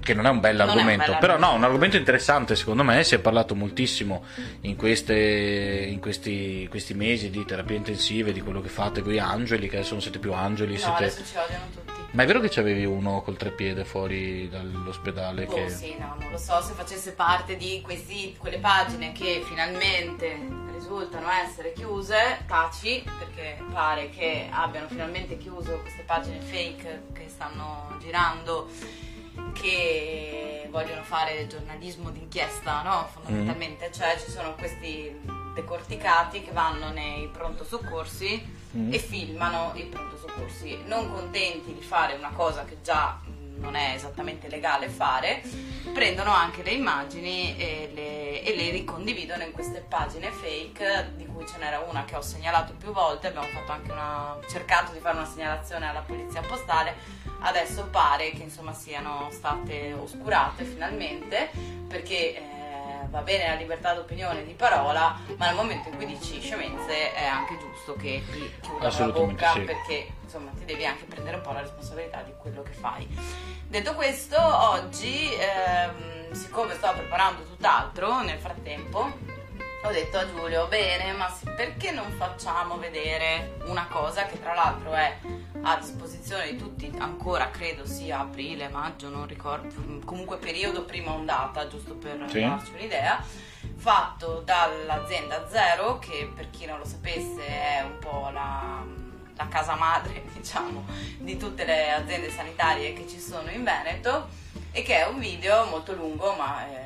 che 0.01 0.13
non 0.13 0.25
è 0.25 0.29
un 0.29 0.39
bel 0.39 0.59
argomento, 0.59 1.17
però 1.19 1.37
no, 1.37 1.53
un 1.53 1.63
argomento 1.63 1.97
interessante 1.97 2.55
secondo 2.55 2.83
me, 2.83 3.03
si 3.03 3.15
è 3.15 3.19
parlato 3.19 3.55
moltissimo 3.55 4.23
in, 4.61 4.75
queste, 4.75 5.15
in 5.15 5.99
questi, 5.99 6.67
questi 6.69 6.93
mesi 6.93 7.29
di 7.29 7.45
terapie 7.45 7.77
intensive, 7.77 8.31
di 8.31 8.41
quello 8.41 8.61
che 8.61 8.69
fate 8.69 9.01
con 9.01 9.11
gli 9.11 9.19
angeli, 9.19 9.67
che 9.67 9.77
adesso 9.77 9.93
non 9.93 10.01
siete 10.01 10.19
più 10.19 10.33
angeli, 10.33 10.73
no 10.73 10.79
siete... 10.79 10.95
adesso 10.95 11.23
ci 11.23 11.37
odiano 11.37 11.65
tutti. 11.73 11.91
Ma 12.11 12.23
è 12.23 12.25
vero 12.25 12.39
che 12.39 12.47
c'avevi 12.49 12.85
uno 12.85 13.21
col 13.21 13.35
treppiede 13.35 13.83
fuori 13.83 14.47
dall'ospedale? 14.47 15.45
Boh, 15.45 15.53
che... 15.53 15.69
sì, 15.69 15.95
no, 15.99 16.15
non 16.17 16.31
lo 16.31 16.37
so 16.37 16.61
se 16.61 16.71
facesse 16.71 17.11
parte 17.11 17.57
di 17.57 17.81
questi, 17.83 18.35
quelle 18.37 18.59
pagine 18.59 19.11
che 19.11 19.43
finalmente 19.45 20.63
risultano 20.73 21.27
essere 21.29 21.73
chiuse, 21.73 22.43
taci, 22.47 23.03
perché 23.17 23.61
pare 23.73 24.09
che 24.09 24.47
abbiano 24.49 24.87
finalmente 24.87 25.37
chiuso 25.37 25.79
queste 25.79 26.03
pagine 26.03 26.39
fake 26.39 27.07
che 27.11 27.25
stanno 27.27 27.97
girando, 27.99 28.69
che 29.53 30.67
vogliono 30.71 31.03
fare 31.03 31.47
giornalismo 31.47 32.09
d'inchiesta, 32.09 32.81
no? 32.81 33.07
Fondamentalmente, 33.13 33.91
cioè 33.91 34.17
ci 34.19 34.29
sono 34.31 34.55
questi 34.55 35.15
decorticati 35.53 36.41
che 36.41 36.51
vanno 36.51 36.89
nei 36.91 37.27
pronto 37.29 37.63
soccorsi 37.63 38.63
Mm. 38.75 38.91
e 38.91 38.99
filmano 38.99 39.71
i 39.75 39.83
pronto 39.83 40.17
soccorsi, 40.17 40.77
non 40.85 41.09
contenti 41.09 41.73
di 41.73 41.81
fare 41.81 42.13
una 42.15 42.31
cosa 42.31 42.65
che 42.65 42.79
già 42.83 43.17
non 43.57 43.75
è 43.75 43.93
esattamente 43.93 44.47
legale 44.49 44.89
fare, 44.89 45.41
prendono 45.93 46.31
anche 46.31 46.63
le 46.63 46.71
immagini 46.71 47.55
e 47.57 47.91
le, 47.93 48.43
e 48.43 48.55
le 48.55 48.69
ricondividono 48.71 49.43
in 49.43 49.51
queste 49.51 49.83
pagine 49.87 50.31
fake, 50.31 51.13
di 51.15 51.25
cui 51.25 51.45
ce 51.47 51.57
n'era 51.57 51.79
una 51.79 52.05
che 52.05 52.15
ho 52.15 52.21
segnalato 52.21 52.73
più 52.73 52.91
volte, 52.91 53.27
abbiamo 53.27 53.47
una, 53.89 54.37
cercato 54.49 54.91
di 54.91 54.99
fare 54.99 55.17
una 55.17 55.27
segnalazione 55.27 55.87
alla 55.87 56.01
polizia 56.01 56.41
postale, 56.41 56.95
adesso 57.41 57.87
pare 57.91 58.31
che 58.31 58.43
insomma 58.43 58.73
siano 58.73 59.29
state 59.31 59.93
oscurate 59.93 60.63
finalmente, 60.63 61.49
perché... 61.87 62.35
eh, 62.35 62.54
Va 63.09 63.21
bene 63.21 63.47
la 63.47 63.55
libertà 63.55 63.93
d'opinione 63.93 64.43
di 64.43 64.53
parola, 64.53 65.17
ma 65.37 65.45
nel 65.47 65.55
momento 65.55 65.89
in 65.89 65.95
cui 65.95 66.05
dici 66.05 66.39
scemenze 66.41 67.13
è 67.13 67.25
anche 67.25 67.57
giusto 67.57 67.93
che 67.95 68.23
ti 68.31 68.51
chiudano 68.61 68.97
la 68.97 69.11
bocca 69.11 69.51
sì. 69.51 69.61
perché 69.61 70.11
insomma 70.21 70.51
ti 70.57 70.65
devi 70.65 70.85
anche 70.85 71.05
prendere 71.05 71.37
un 71.37 71.41
po' 71.41 71.51
la 71.51 71.61
responsabilità 71.61 72.21
di 72.21 72.33
quello 72.37 72.61
che 72.63 72.71
fai. 72.71 73.07
Detto 73.67 73.95
questo, 73.95 74.37
oggi, 74.39 75.29
ehm, 75.33 76.31
siccome 76.31 76.73
stavo 76.75 76.99
preparando 76.99 77.43
tutt'altro 77.43 78.21
nel 78.21 78.39
frattempo, 78.39 79.11
ho 79.85 79.91
detto 79.91 80.17
a 80.17 80.27
Giulio, 80.27 80.67
bene, 80.67 81.11
ma 81.13 81.31
perché 81.55 81.91
non 81.91 82.11
facciamo 82.17 82.77
vedere 82.77 83.57
una 83.65 83.87
cosa 83.87 84.25
che 84.25 84.39
tra 84.41 84.53
l'altro 84.53 84.93
è 84.93 85.17
a 85.61 85.77
disposizione 85.77 86.51
di 86.51 86.57
tutti, 86.57 86.91
ancora 86.97 87.49
credo 87.49 87.85
sia 87.85 88.19
aprile, 88.19 88.67
maggio, 88.67 89.09
non 89.09 89.27
ricordo, 89.27 89.67
comunque 90.03 90.37
periodo 90.37 90.85
prima 90.85 91.11
ondata, 91.11 91.67
giusto 91.67 91.95
per 91.95 92.23
Sì. 92.29 92.39
darci 92.41 92.71
un'idea, 92.73 93.23
fatto 93.75 94.41
dall'azienda 94.41 95.47
Zero, 95.49 95.99
che 95.99 96.31
per 96.33 96.49
chi 96.49 96.65
non 96.65 96.79
lo 96.79 96.85
sapesse 96.85 97.45
è 97.45 97.81
un 97.83 97.99
po' 97.99 98.29
la, 98.31 98.83
la 99.35 99.47
casa 99.47 99.75
madre, 99.75 100.23
diciamo, 100.33 100.85
di 101.19 101.37
tutte 101.37 101.63
le 101.65 101.91
aziende 101.91 102.29
sanitarie 102.31 102.93
che 102.93 103.07
ci 103.07 103.19
sono 103.19 103.49
in 103.51 103.63
Veneto 103.63 104.29
e 104.71 104.81
che 104.83 104.97
è 104.97 105.07
un 105.07 105.19
video 105.19 105.65
molto 105.65 105.93
lungo, 105.93 106.33
ma 106.33 106.67
eh, 106.67 106.84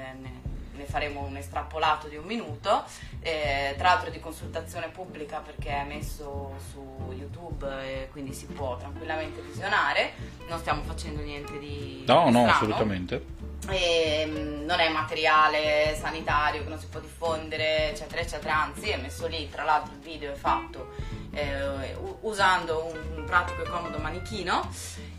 faremo 0.90 1.22
un 1.22 1.38
estrapolato 1.38 2.08
di 2.08 2.18
un 2.18 2.26
minuto, 2.26 2.84
eh, 3.22 3.76
tra 3.78 3.90
l'altro 3.90 4.10
di 4.10 4.20
consultazione 4.20 4.90
pubblica 4.90 5.40
perché 5.40 5.70
è 5.70 5.86
messo 5.86 6.54
su 6.72 7.14
YouTube 7.14 7.68
e 7.84 8.10
quindi 8.12 8.34
si 8.34 8.48
può 8.48 8.76
tranquillamente 8.78 9.42
visionare, 9.42 10.14
non 10.48 10.60
stiamo 10.60 10.82
facendo 10.82 11.22
niente 11.22 11.60
di... 11.60 12.04
No, 12.08 12.26
di 12.26 12.32
no, 12.32 12.40
strano. 12.40 12.50
assolutamente. 12.50 13.26
E, 13.70 14.26
mm, 14.26 14.66
non 14.66 14.80
è 14.80 14.90
materiale 14.90 15.96
sanitario 16.00 16.64
che 16.64 16.70
non 16.70 16.80
si 16.80 16.88
può 16.88 17.00
diffondere, 17.00 17.92
eccetera, 17.92 18.22
eccetera, 18.22 18.62
anzi 18.64 18.90
è 18.90 18.98
messo 18.98 19.28
lì, 19.28 19.48
tra 19.50 19.64
l'altro 19.64 19.94
il 19.94 20.00
video 20.00 20.32
è 20.32 20.36
fatto 20.36 20.94
eh, 21.34 21.96
usando 22.22 22.92
un 23.16 23.24
pratico 23.26 23.64
e 23.64 23.70
comodo 23.70 23.98
manichino 24.00 24.68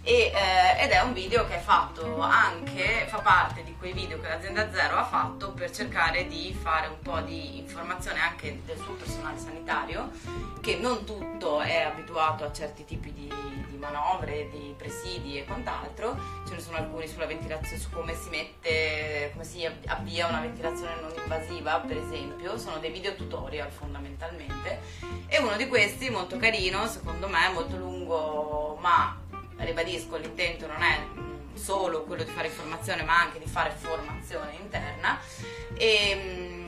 E, 0.03 0.33
eh, 0.35 0.83
ed 0.83 0.91
è 0.91 1.01
un 1.01 1.13
video 1.13 1.47
che 1.47 1.57
è 1.57 1.61
fatto 1.61 2.21
anche, 2.21 3.07
fa 3.09 3.19
parte 3.19 3.63
di 3.63 3.77
quei 3.77 3.93
video 3.93 4.19
che 4.19 4.29
l'azienda 4.29 4.73
Zero 4.73 4.97
ha 4.97 5.05
fatto 5.05 5.53
per 5.53 5.71
cercare 5.71 6.27
di 6.27 6.57
fare 6.59 6.87
un 6.87 6.99
po' 7.01 7.21
di 7.21 7.59
informazione 7.59 8.19
anche 8.19 8.63
del 8.65 8.79
suo 8.79 8.95
personale 8.95 9.39
sanitario, 9.39 10.11
che 10.63 10.77
non 10.77 11.05
tutto 11.05 11.61
è 11.61 11.83
abituato 11.83 12.45
a 12.45 12.53
certi 12.53 12.87
tipi 12.87 13.13
di, 13.13 13.33
di 13.69 13.77
manovre, 13.77 14.49
di 14.49 14.75
presidi 14.77 15.39
e 15.39 15.45
quant'altro, 15.45 16.19
ce 16.49 16.55
ne 16.55 16.61
sono 16.61 16.79
alcuni 16.79 17.07
sulla 17.07 17.27
ventilazione, 17.27 17.79
su 17.79 17.91
come 17.91 18.15
si 18.15 18.31
mette, 18.31 19.31
come 19.33 19.45
si 19.45 19.69
avvia 19.87 20.29
una 20.29 20.41
ventilazione 20.41 20.95
non 21.01 21.13
invasiva, 21.15 21.79
per 21.81 21.99
esempio, 21.99 22.57
sono 22.57 22.79
dei 22.79 22.91
video 22.91 23.15
tutorial 23.15 23.71
fondamentalmente. 23.71 24.81
E 25.27 25.39
uno 25.39 25.57
di 25.57 25.69
questi, 25.69 26.09
molto 26.09 26.39
carino, 26.39 26.87
secondo 26.87 27.29
me, 27.29 27.51
molto 27.53 27.77
lungo, 27.77 28.79
ma 28.81 29.20
ribadisco, 29.65 30.17
l'intento 30.17 30.67
non 30.67 30.83
è 30.83 30.99
solo 31.55 32.05
quello 32.05 32.23
di 32.23 32.31
fare 32.31 32.49
informazione, 32.49 33.03
ma 33.03 33.21
anche 33.21 33.39
di 33.39 33.47
fare 33.47 33.71
formazione 33.71 34.57
interna. 34.61 35.19
E, 35.77 36.15
mm, 36.17 36.61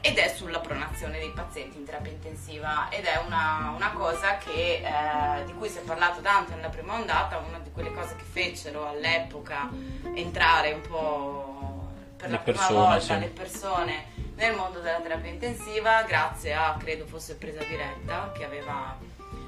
ed 0.00 0.18
è 0.18 0.28
sulla 0.28 0.60
pronazione 0.60 1.18
dei 1.18 1.32
pazienti 1.32 1.78
in 1.78 1.84
terapia 1.84 2.12
intensiva 2.12 2.88
ed 2.90 3.04
è 3.04 3.20
una, 3.26 3.72
una 3.74 3.90
cosa 3.90 4.38
che, 4.38 4.82
eh, 4.84 5.44
di 5.44 5.52
cui 5.54 5.68
si 5.68 5.78
è 5.78 5.80
parlato 5.80 6.20
tanto 6.20 6.54
nella 6.54 6.68
prima 6.68 6.94
ondata, 6.94 7.38
una 7.38 7.58
di 7.58 7.72
quelle 7.72 7.92
cose 7.92 8.14
che 8.14 8.22
fecero 8.22 8.88
all'epoca 8.88 9.68
entrare 10.14 10.72
un 10.74 10.80
po' 10.82 11.90
per 12.16 12.30
la 12.30 12.36
Le 12.36 12.42
prima 12.42 12.58
persone, 12.58 12.78
volta 12.78 13.00
sì. 13.00 13.18
le 13.18 13.28
persone 13.28 14.04
nel 14.36 14.54
mondo 14.54 14.78
della 14.78 15.00
terapia 15.00 15.30
intensiva 15.30 16.02
grazie 16.02 16.54
a, 16.54 16.76
credo 16.78 17.06
fosse 17.06 17.34
presa 17.34 17.64
diretta, 17.64 18.30
che 18.32 18.44
aveva 18.44 18.96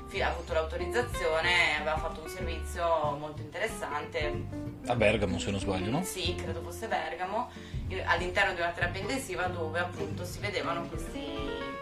fi- 0.09 0.23
avuto 0.23 0.53
l'autorizzazione 0.55 1.71
e 1.73 1.75
aveva 1.77 1.97
fatto 1.99 2.21
un 2.23 2.29
servizio 2.29 3.17
molto 3.19 3.41
interessante 3.43 4.45
A 4.87 4.95
Bergamo, 4.97 5.39
se 5.39 5.51
non 5.51 5.61
sbaglio, 5.61 5.91
no? 5.91 6.03
sì, 6.03 6.35
credo 6.35 6.61
fosse 6.63 6.89
Bergamo, 6.89 7.51
all'interno 8.07 8.55
di 8.55 8.61
una 8.61 8.71
terapia 8.71 9.01
intensiva 9.01 9.47
dove 9.47 9.79
appunto 9.79 10.25
si 10.25 10.39
vedevano 10.41 10.83
questi 10.89 11.23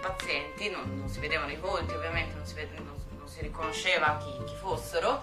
pazienti, 0.01 0.71
non, 0.71 0.97
non 0.99 1.09
si 1.09 1.19
vedevano 1.21 1.51
i 1.53 1.57
volti 1.57 1.95
ovviamente, 1.95 2.35
non 2.35 2.45
si, 2.47 2.55
vede- 2.55 2.77
non- 2.79 2.95
non 3.17 3.29
si 3.29 3.41
riconosceva 3.41 4.19
chi, 4.23 4.45
chi 4.45 4.55
fossero, 4.61 5.23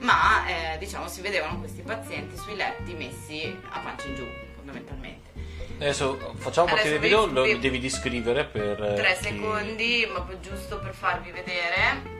ma 0.00 0.46
eh, 0.74 0.78
diciamo 0.78 1.08
si 1.08 1.20
vedevano 1.20 1.58
questi 1.58 1.82
pazienti 1.82 2.36
sui 2.36 2.56
letti 2.56 2.94
messi 2.94 3.56
a 3.70 3.78
pancia 3.80 4.06
in 4.06 4.14
giù 4.14 4.26
fondamentalmente. 4.54 5.28
Adesso 5.76 6.34
facciamo 6.36 6.68
Adesso 6.72 6.86
il 6.88 6.92
vi- 6.94 6.98
video, 7.00 7.26
lo 7.26 7.42
vi- 7.42 7.58
devi 7.58 7.78
descrivere 7.80 8.44
per... 8.44 8.82
eh, 8.82 8.94
Tre 8.94 9.16
chi- 9.18 9.24
secondi, 9.24 10.06
ma 10.12 10.26
giusto 10.40 10.78
per 10.78 10.92
farvi 10.94 11.30
vedere. 11.30 12.18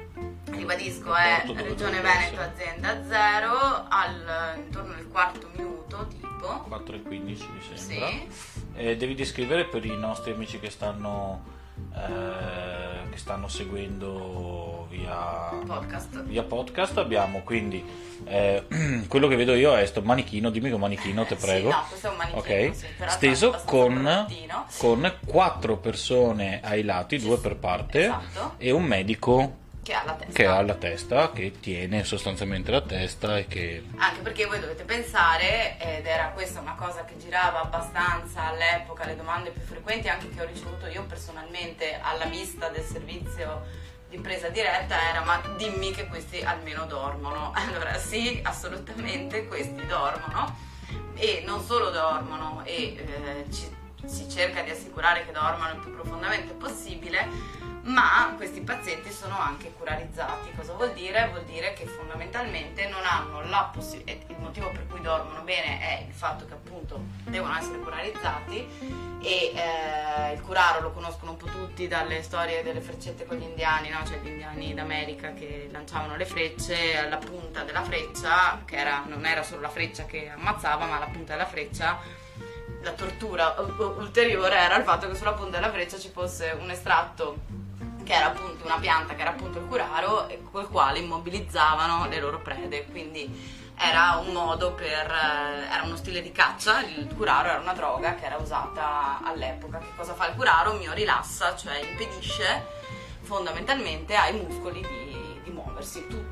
Ribadisco, 0.51 1.15
è 1.15 1.43
dove 1.47 1.63
Regione 1.63 2.01
Veneto, 2.01 2.41
azienda 2.41 3.03
0, 3.09 3.87
al, 3.89 4.59
intorno 4.59 4.95
al 4.95 5.09
quarto 5.11 5.49
minuto 5.57 6.07
tipo. 6.09 6.65
4 6.69 6.97
e 6.97 7.03
15 7.03 7.47
mi 7.53 7.77
sembra. 7.79 8.09
Sì. 8.09 8.29
Eh, 8.75 8.97
devi 8.97 9.15
descrivere 9.15 9.65
per 9.65 9.85
i 9.85 9.97
nostri 9.97 10.33
amici 10.33 10.59
che 10.59 10.71
stanno, 10.71 11.43
eh, 11.95 13.11
che 13.11 13.17
stanno 13.17 13.49
seguendo 13.49 14.87
via 14.91 15.51
Podcast. 15.67 16.23
via 16.25 16.43
podcast. 16.43 16.99
Abbiamo 16.99 17.41
quindi 17.43 17.85
eh, 18.25 18.65
quello 19.09 19.29
che 19.29 19.37
vedo 19.37 19.55
io 19.55 19.77
è 19.77 19.85
sto 19.87 20.03
manichino. 20.03 20.51
Dimmi 20.51 20.71
che 20.71 20.77
manichino, 20.77 21.25
te 21.27 21.37
Sì, 21.39 21.47
prego. 21.47 21.71
no, 21.71 21.85
questo 21.89 22.07
è 22.09 22.11
un 22.11 22.17
manichino, 22.17 22.41
Ok, 22.41 22.75
sì, 22.77 22.87
steso 23.07 23.61
con, 23.65 24.27
con 24.79 25.15
quattro 25.27 25.77
persone 25.77 26.61
ai 26.63 26.83
lati, 26.83 27.19
due 27.19 27.39
per 27.39 27.57
parte, 27.57 28.05
Esatto. 28.05 28.55
e 28.59 28.71
un 28.73 28.85
medico 28.85 29.57
Che 29.91 29.97
ha 29.97 30.05
la 30.05 30.13
testa. 30.13 30.33
che 30.33 30.47
ha 30.47 30.63
la 30.63 30.75
testa, 30.75 31.33
che 31.33 31.53
tiene 31.59 32.05
sostanzialmente 32.05 32.71
la 32.71 32.81
testa 32.81 33.39
e 33.39 33.49
che 33.49 33.83
Anche 33.97 34.21
perché 34.21 34.47
voi 34.47 34.61
dovete 34.61 34.85
pensare, 34.85 35.79
ed 35.81 36.07
era 36.07 36.29
questa 36.29 36.61
una 36.61 36.77
cosa 36.77 37.05
che 37.05 37.19
girava 37.19 37.63
abbastanza 37.63 38.45
all'epoca, 38.47 39.05
le 39.05 39.17
domande 39.17 39.51
più 39.51 39.63
frequenti 39.63 40.07
anche 40.07 40.29
che 40.31 40.43
ho 40.43 40.47
ricevuto 40.47 40.87
io 40.87 41.03
personalmente 41.07 41.99
alla 42.01 42.27
vista 42.27 42.69
del 42.69 42.85
servizio 42.85 43.67
di 44.09 44.19
presa 44.19 44.49
diretta 44.49 44.95
era 45.09 45.25
ma 45.25 45.41
dimmi 45.57 45.91
che 45.91 46.07
questi 46.07 46.41
almeno 46.41 46.87
dormono. 46.87 47.51
Allora 47.59 47.99
sì, 47.99 48.39
assolutamente 48.45 49.49
questi 49.49 49.85
dormono 49.87 50.57
e 51.17 51.43
non 51.45 51.61
solo 51.65 51.91
dormono 51.91 52.63
e 52.65 52.95
eh, 52.97 53.51
ci- 53.53 53.77
si 54.07 54.31
cerca 54.31 54.63
di 54.63 54.71
assicurare 54.71 55.27
che 55.27 55.33
dormano 55.33 55.75
il 55.75 55.81
più 55.81 55.93
profondamente 55.93 56.53
possibile, 56.55 57.59
ma 57.91 58.33
questi 58.37 58.61
pazienti 58.61 59.11
sono 59.11 59.39
anche 59.39 59.73
curarizzati. 59.73 60.53
Cosa 60.57 60.75
vuol 60.75 60.93
dire? 60.93 61.29
Vuol 61.31 61.45
dire 61.45 61.73
che 61.73 61.87
fondamentalmente 61.87 62.89
non 62.89 63.05
hanno 63.05 63.43
la 63.43 63.71
possibilità, 63.73 64.33
il 64.33 64.39
motivo 64.39 64.71
per 64.71 64.87
cui 64.87 65.01
dormono 65.01 65.43
bene 65.43 65.81
è 65.81 66.05
il 66.07 66.13
fatto 66.13 66.47
che 66.47 66.53
appunto 66.53 67.01
devono 67.25 67.57
essere 67.57 67.79
curarizzati 67.79 69.19
e 69.23 69.53
eh, 69.55 70.33
il 70.33 70.41
curaro 70.41 70.81
lo 70.81 70.93
conoscono 70.93 71.33
un 71.33 71.37
po' 71.37 71.47
tutti 71.47 71.89
dalle 71.89 72.23
storie 72.23 72.63
delle 72.63 72.81
freccette 72.81 73.27
con 73.27 73.37
gli 73.37 73.43
indiani, 73.43 73.91
no? 73.91 74.05
cioè 74.07 74.19
gli 74.21 74.29
indiani 74.29 74.73
d'America 74.73 75.33
che 75.33 75.69
lanciavano 75.71 76.17
le 76.17 76.25
frecce 76.25 76.97
alla 76.97 77.19
punta 77.19 77.65
della 77.65 77.83
freccia, 77.83 78.63
che 78.65 78.77
era- 78.77 79.03
non 79.07 79.27
era 79.27 79.43
solo 79.43 79.63
la 79.63 79.69
freccia 79.69 80.05
che 80.05 80.31
ammazzava, 80.31 80.87
ma 80.87 80.99
la 80.99 81.07
punta 81.07 81.33
della 81.33 81.47
freccia 81.47 82.29
la 82.83 82.93
tortura 82.93 83.55
ulteriore 83.59 84.57
era 84.57 84.77
il 84.77 84.85
fatto 84.85 85.07
che 85.07 85.15
sulla 85.15 85.35
punta 85.35 85.59
della 85.59 85.71
freccia 85.71 85.99
ci 85.99 86.09
fosse 86.09 86.57
un 86.59 86.71
estratto 86.71 87.60
che 88.11 88.17
era 88.17 88.27
appunto 88.27 88.65
una 88.65 88.79
pianta 88.81 89.15
che 89.15 89.21
era 89.21 89.31
appunto 89.31 89.59
il 89.61 89.67
curaro 89.67 90.27
e 90.29 90.43
col 90.51 90.69
quale 90.69 90.99
immobilizzavano 90.99 92.09
le 92.09 92.19
loro 92.19 92.41
prede 92.41 92.87
quindi 92.87 93.69
era 93.79 94.21
un 94.27 94.33
modo 94.33 94.73
per 94.73 95.09
eh, 95.09 95.73
era 95.73 95.83
uno 95.85 95.95
stile 95.95 96.21
di 96.21 96.33
caccia 96.33 96.81
il 96.81 97.07
curaro 97.17 97.51
era 97.51 97.61
una 97.61 97.73
droga 97.73 98.17
che 98.17 98.25
era 98.27 98.37
usata 98.37 99.21
all'epoca 99.23 99.79
che 99.79 99.93
cosa 99.97 100.15
fa 100.15 100.27
il 100.27 100.35
curaro? 100.35 100.73
mio 100.73 100.93
rilassa 100.93 101.55
cioè 101.55 101.79
impedisce 101.89 102.67
fondamentalmente 103.21 104.17
ai 104.17 104.33
muscoli 104.45 104.81
di, 104.81 105.41
di 105.45 105.51
muoversi 105.51 106.05
Tu- 106.09 106.25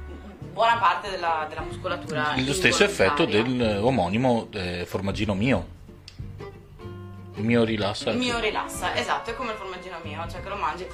buona 0.53 0.79
parte 0.79 1.11
della, 1.11 1.47
della 1.49 1.61
muscolatura 1.61 2.35
lo 2.39 2.53
stesso 2.55 2.83
effetto 2.83 3.23
involontaria. 3.23 3.67
del 3.75 3.85
omonimo 3.85 4.49
eh, 4.51 4.85
formaggino 4.85 5.35
mio. 5.35 5.77
Mio 7.35 7.63
rilassa. 7.63 8.11
Il 8.11 8.17
mio 8.17 8.41
rilassa, 8.41 8.97
esatto, 8.97 9.31
è 9.31 9.37
come 9.37 9.53
il 9.53 9.59
formaggino 9.59 10.01
mio, 10.03 10.27
cioè 10.29 10.43
che 10.43 10.49
lo 10.49 10.57
mangi 10.57 10.85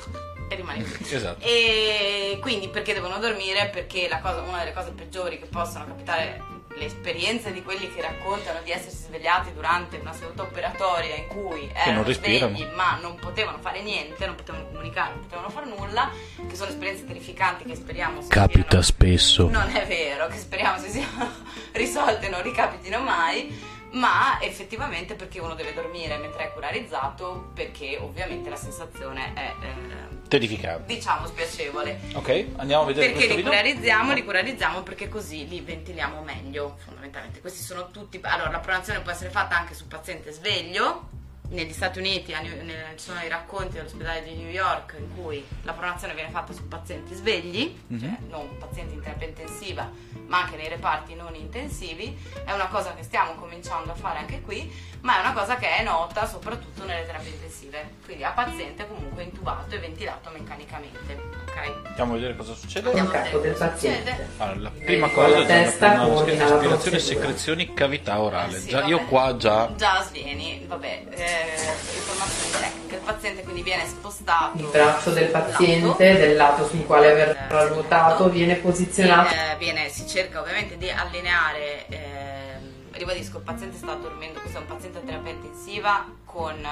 e 0.55 0.57
rimani 0.57 0.83
qui. 0.85 1.15
Esatto. 1.15 1.45
E 1.45 2.39
quindi 2.41 2.69
perché 2.69 2.95
devono 2.95 3.19
dormire? 3.19 3.69
Perché 3.69 4.09
la 4.09 4.21
cosa- 4.21 4.41
una 4.41 4.59
delle 4.59 4.73
cose 4.73 4.91
peggiori 4.91 5.39
che 5.39 5.47
possono 5.47 5.85
capitare, 5.87 6.41
le 6.77 6.87
esperienze 6.87 7.53
di 7.53 7.63
quelli 7.63 7.93
che 7.95 8.01
raccontano 8.01 8.59
di 8.65 8.73
essersi 8.73 9.05
svegliati 9.05 9.53
durante 9.53 9.97
una 9.99 10.13
seduta 10.13 10.43
operatoria 10.43 11.15
in 11.15 11.29
cui 11.29 11.71
erano 11.73 12.03
svegli 12.11 12.67
ma 12.75 12.99
non 13.01 13.15
potevano 13.15 13.59
fare 13.59 13.81
niente, 13.81 14.27
non 14.27 14.35
potevano 14.35 14.67
comunicare, 14.67 15.13
non 15.15 15.21
potevano 15.23 15.51
fare 15.51 15.67
nulla, 15.67 16.11
che 16.49 16.57
sono 16.57 16.71
esperienze 16.71 17.05
terrificanti 17.07 17.63
che 17.65 17.77
speriamo 17.77 18.23
si 18.23 18.29
Capita 18.29 18.67
siano- 18.69 18.83
spesso. 18.83 19.49
non 19.49 19.69
è 19.71 19.87
vero, 19.87 20.27
che 20.27 20.37
speriamo 20.39 20.79
si 20.79 20.91
siano 20.91 21.31
risolte 21.73 22.27
e 22.27 22.29
non 22.31 22.43
ricapitino 22.43 22.99
mai, 22.99 23.57
ma 23.93 24.39
effettivamente 24.41 25.15
perché 25.15 25.39
uno 25.39 25.55
deve 25.55 25.73
dormire 25.75 26.17
mentre 26.17 26.47
è 26.47 26.53
curarizzato, 26.53 27.53
perché 27.55 27.99
ovviamente 28.01 28.51
la 28.51 28.57
sensazione 28.57 29.33
è, 29.35 29.53
eh, 29.63 30.24
Terrificante. 30.29 30.93
diciamo, 30.95 31.27
spiacevole. 31.27 32.01
Ok, 32.15 32.47
andiamo 32.57 32.83
a 32.83 32.87
vedere 32.87 33.09
Perché 33.13 33.27
li 33.29 33.35
video. 33.37 33.51
curarizziamo? 33.51 34.13
Li 34.15 34.25
curarizziamo 34.25 34.83
perché 34.83 35.09
così 35.09 35.47
li 35.49 35.61
ventiliamo 35.61 36.23
meglio, 36.23 36.77
fondamentalmente. 36.85 37.41
Questi 37.41 37.63
sono 37.63 37.91
tutti... 37.91 38.19
Allora, 38.23 38.51
la 38.51 38.59
pronazione 38.59 39.01
può 39.01 39.13
essere 39.13 39.31
fatta 39.31 39.57
anche 39.57 39.75
sul 39.75 39.87
paziente 39.87 40.33
sveglio. 40.33 41.09
Negli 41.51 41.73
Stati 41.73 41.99
Uniti 41.99 42.33
ci 42.33 43.05
sono 43.05 43.21
i 43.23 43.29
racconti 43.29 43.75
dell'ospedale 43.75 44.25
di 44.25 44.35
New 44.35 44.49
York 44.49 44.97
in 44.99 45.15
cui 45.15 45.45
la 45.63 45.73
pronazione 45.75 46.15
viene 46.15 46.31
fatta 46.31 46.53
su 46.55 46.67
pazienti 46.67 47.15
svegli, 47.15 47.77
cioè 47.99 48.09
Mhm. 48.09 48.17
non 48.31 48.57
pazienti 48.59 48.95
in 48.95 49.03
terapia 49.03 49.29
intensiva, 49.29 49.89
ma 50.27 50.43
anche 50.43 50.57
nei 50.57 50.69
reparti 50.69 51.15
non 51.15 51.35
intensivi. 51.35 52.17
È 52.45 52.53
una 52.53 52.67
cosa 52.69 52.95
che 52.95 53.03
stiamo 53.03 53.33
cominciando 53.35 53.93
a 53.93 53.95
fare 53.95 54.19
anche 54.19 54.41
qui, 54.41 54.71
ma 55.03 55.19
è 55.19 55.21
una 55.21 55.33
cosa 55.33 55.57
che 55.57 55.77
è 55.77 55.83
nota 55.83 56.27
soprattutto 56.27 56.85
nelle 56.85 57.05
terapie 57.07 57.31
intensive. 57.31 57.91
Quindi 58.05 58.25
a 58.25 58.31
paziente 58.31 58.87
comunque 58.87 59.23
intubato 59.25 59.75
e 59.75 59.79
ventilato 59.79 60.31
meccanicamente. 60.31 61.33
Ok? 61.47 61.87
Andiamo 61.87 62.13
a 62.13 62.15
vedere 62.17 62.37
cosa 62.37 62.55
succede. 62.55 62.89
Andiamo 62.89 63.09
a 63.11 63.13
vedere 63.13 63.41
del 63.41 63.53
cosa 63.53 63.67
paziente. 63.69 64.11
succede. 64.11 64.29
Allora, 64.39 64.61
la 64.61 64.71
prima 64.71 65.07
Con 65.09 65.15
cosa 65.25 65.39
la 65.39 65.45
è 65.45 65.47
testa 65.47 65.91
aspirazione, 66.01 66.67
procedura. 66.69 66.99
secrezioni, 67.01 67.75
cavità 67.75 68.21
orale. 68.21 68.57
Eh 68.57 68.61
sì, 68.61 68.69
già, 68.69 68.85
io 68.85 69.01
qua 69.05 69.37
già 69.37 69.73
Già 69.77 70.03
svieni, 70.07 70.65
vabbè, 70.67 71.05
eh, 71.11 71.95
informazioni 71.95 72.51
tecniche. 72.53 72.95
Il 72.95 73.01
paziente 73.01 73.43
quindi 73.43 73.63
viene 73.63 73.87
spostato. 73.87 74.57
Il 74.59 74.67
braccio 74.67 75.11
del 75.11 75.29
paziente, 75.29 75.87
lato. 75.87 76.19
del 76.19 76.37
lato 76.37 76.67
sul 76.69 76.87
quale 76.87 77.13
verrà 77.13 77.49
Eh, 77.65 77.69
ruotato, 77.69 78.29
viene 78.31 78.55
posizionato. 78.57 79.29
Viene, 79.29 79.53
Eh, 79.53 79.57
viene- 79.57 79.89
si 79.91 80.07
cerca 80.09 80.24
ovviamente 80.35 80.77
di 80.77 80.91
allineare, 80.91 81.87
ehm, 81.89 82.73
ribadisco, 82.93 83.39
il 83.39 83.43
paziente 83.43 83.77
sta 83.77 83.95
dormendo, 83.95 84.41
questo 84.41 84.59
è 84.59 84.61
un 84.61 84.67
paziente 84.67 84.99
a 84.99 85.01
terapia 85.03 85.33
intensiva 85.33 86.07
con 86.25 86.67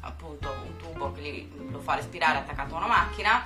appunto 0.00 0.48
un 0.64 0.76
tubo 0.76 1.12
che 1.12 1.20
gli- 1.20 1.70
lo 1.70 1.80
fa 1.80 1.96
respirare 1.96 2.38
attaccato 2.38 2.74
a 2.74 2.78
una 2.78 2.86
macchina 2.86 3.44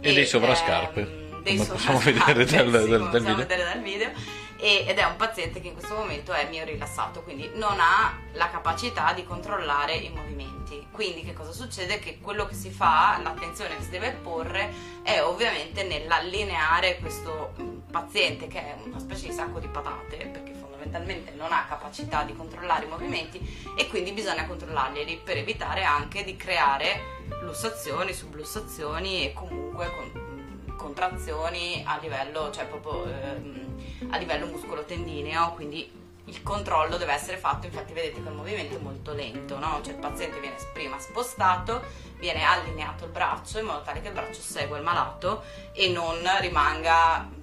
E 0.00 0.12
dei 0.12 0.26
sovrascarpe, 0.26 1.00
ehm, 1.00 1.42
dei 1.42 1.56
come 1.56 1.68
possiamo 1.68 1.98
vedere 1.98 2.44
dal- 2.44 2.70
dal- 2.70 2.88
dal 2.88 3.00
possiamo 3.00 3.18
video. 3.18 3.34
vedere 3.36 3.64
dal 3.64 3.82
video 3.82 4.10
e- 4.56 4.84
ed 4.86 4.98
è 4.98 5.04
un 5.04 5.16
paziente 5.16 5.60
che 5.60 5.68
in 5.68 5.74
questo 5.74 5.94
momento 5.94 6.32
è 6.32 6.46
mio 6.48 6.64
rilassato, 6.64 7.22
quindi 7.22 7.50
non 7.54 7.76
ha 7.80 8.16
la 8.34 8.48
capacità 8.50 9.12
di 9.12 9.24
controllare 9.24 9.94
i 9.94 10.10
movimenti. 10.10 10.86
Quindi 10.92 11.22
che 11.24 11.32
cosa 11.32 11.50
succede? 11.52 11.98
Che 11.98 12.18
quello 12.20 12.46
che 12.46 12.54
si 12.54 12.70
fa, 12.70 13.18
l'attenzione 13.22 13.76
che 13.76 13.82
si 13.82 13.90
deve 13.90 14.12
porre 14.12 14.72
è 15.02 15.20
ovviamente 15.22 15.82
nell'allineare 15.82 16.98
questo 16.98 17.52
paziente 17.94 18.48
che 18.48 18.58
è 18.58 18.76
una 18.84 18.98
specie 18.98 19.28
di 19.28 19.32
sacco 19.32 19.60
di 19.60 19.68
patate, 19.68 20.16
perché 20.26 20.52
fondamentalmente 20.52 21.30
non 21.36 21.52
ha 21.52 21.64
capacità 21.68 22.24
di 22.24 22.34
controllare 22.34 22.86
i 22.86 22.88
movimenti 22.88 23.38
e 23.76 23.86
quindi 23.86 24.10
bisogna 24.10 24.46
controllarli 24.46 25.20
per 25.22 25.36
evitare 25.36 25.84
anche 25.84 26.24
di 26.24 26.36
creare 26.36 27.22
lussazioni, 27.42 28.12
sublussazioni 28.12 29.26
e 29.26 29.32
comunque 29.32 29.92
con- 29.94 30.74
contrazioni 30.76 31.84
a 31.86 31.96
livello, 32.02 32.50
cioè 32.50 32.66
proprio 32.66 33.04
ehm, 33.04 34.08
a 34.10 34.16
livello 34.16 34.46
muscolo-tendineo, 34.46 35.52
quindi 35.52 36.02
il 36.26 36.42
controllo 36.42 36.96
deve 36.96 37.12
essere 37.12 37.36
fatto, 37.36 37.66
infatti 37.66 37.92
vedete 37.92 38.20
che 38.20 38.28
il 38.28 38.34
movimento 38.34 38.76
è 38.76 38.80
molto 38.80 39.12
lento, 39.12 39.56
no? 39.58 39.80
Cioè 39.84 39.92
il 39.92 40.00
paziente 40.00 40.40
viene 40.40 40.56
prima 40.72 40.98
spostato, 40.98 41.80
viene 42.18 42.42
allineato 42.42 43.04
il 43.04 43.10
braccio 43.10 43.60
in 43.60 43.66
modo 43.66 43.82
tale 43.82 44.00
che 44.00 44.08
il 44.08 44.14
braccio 44.14 44.40
segua 44.40 44.78
il 44.78 44.82
malato 44.82 45.44
e 45.72 45.88
non 45.90 46.18
rimanga 46.40 47.42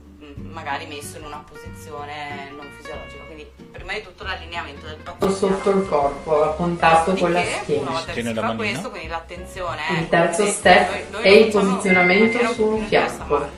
magari 0.52 0.86
messo 0.86 1.18
in 1.18 1.26
una 1.26 1.44
posizione 1.50 2.52
non 2.56 2.68
fisiologica. 2.78 3.24
Quindi 3.26 3.48
prima 3.72 3.94
di 3.94 4.04
tutto 4.04 4.24
l'allineamento 4.24 4.86
del 4.86 4.98
paziente 4.98 5.36
sotto 5.36 5.70
il 5.72 5.88
corpo, 5.88 6.44
a 6.44 6.54
contatto 6.54 7.14
con 7.14 7.32
la 7.32 7.40
Dopodiché, 7.42 7.56
Una 7.56 7.62
schiena. 7.64 7.90
volta 7.92 8.12
che 8.14 8.24
si 8.24 8.34
fa 8.34 8.56
questo, 8.56 8.90
quindi 8.90 9.08
l'attenzione 9.08 9.80
è 9.88 9.94
Il 10.00 10.10
terzo 10.10 10.46
step 10.46 10.90
noi- 10.92 11.04
noi 11.12 11.24
è 11.24 11.30
il 11.30 11.46
facciamo 11.52 11.64
in 11.66 11.70
posizionamento 11.76 12.54
su 12.54 12.66
un 12.66 12.86
fianco. 12.86 13.50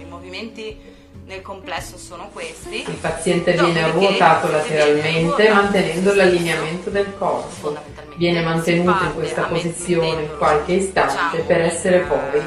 I 0.00 0.04
movimenti 0.08 0.90
nel 1.24 1.42
complesso 1.42 1.96
sono 1.96 2.28
questi. 2.32 2.82
Il 2.88 2.96
paziente 3.00 3.52
viene 3.52 3.90
ruotato 3.90 4.50
lateralmente 4.50 5.48
mantenendo 5.50 6.14
l'allineamento 6.14 6.90
del 6.90 7.12
corpo. 7.16 7.48
Fondamentalmente 7.48 8.16
Viene 8.16 8.42
mantenuto 8.42 9.04
in 9.04 9.14
questa 9.14 9.42
posizione 9.44 10.26
qualche 10.36 10.72
istante 10.74 11.12
diciamo, 11.38 11.44
per 11.44 11.60
essere 11.62 11.98
poi 12.00 12.18
eh, 12.34 12.42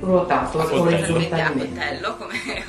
ruotato 0.00 0.58
orizzontalmente. 0.80 2.00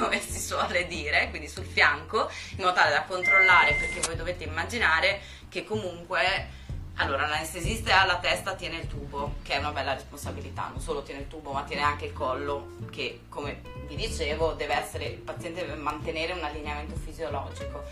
suole 0.51 0.85
dire, 0.87 1.29
quindi 1.29 1.47
sul 1.47 1.63
fianco, 1.63 2.29
in 2.51 2.57
modo 2.57 2.73
tale 2.73 2.91
da 2.91 3.03
controllare, 3.03 3.73
perché 3.75 4.01
voi 4.01 4.17
dovete 4.17 4.43
immaginare 4.43 5.21
che 5.47 5.63
comunque, 5.63 6.59
allora 6.95 7.25
l'anestesista 7.25 8.01
alla 8.01 8.17
testa 8.17 8.55
tiene 8.55 8.79
il 8.79 8.87
tubo, 8.87 9.35
che 9.43 9.53
è 9.53 9.57
una 9.59 9.71
bella 9.71 9.93
responsabilità, 9.93 10.67
non 10.67 10.81
solo 10.81 11.03
tiene 11.03 11.21
il 11.21 11.27
tubo, 11.27 11.53
ma 11.53 11.63
tiene 11.63 11.83
anche 11.83 12.05
il 12.05 12.13
collo, 12.13 12.75
che 12.91 13.21
come 13.29 13.61
vi 13.87 13.95
dicevo 13.95 14.57
essere, 14.59 15.05
il 15.05 15.19
paziente 15.19 15.61
deve 15.61 15.75
mantenere 15.75 16.33
un 16.33 16.43
allineamento 16.43 16.95
fisiologico. 16.95 17.83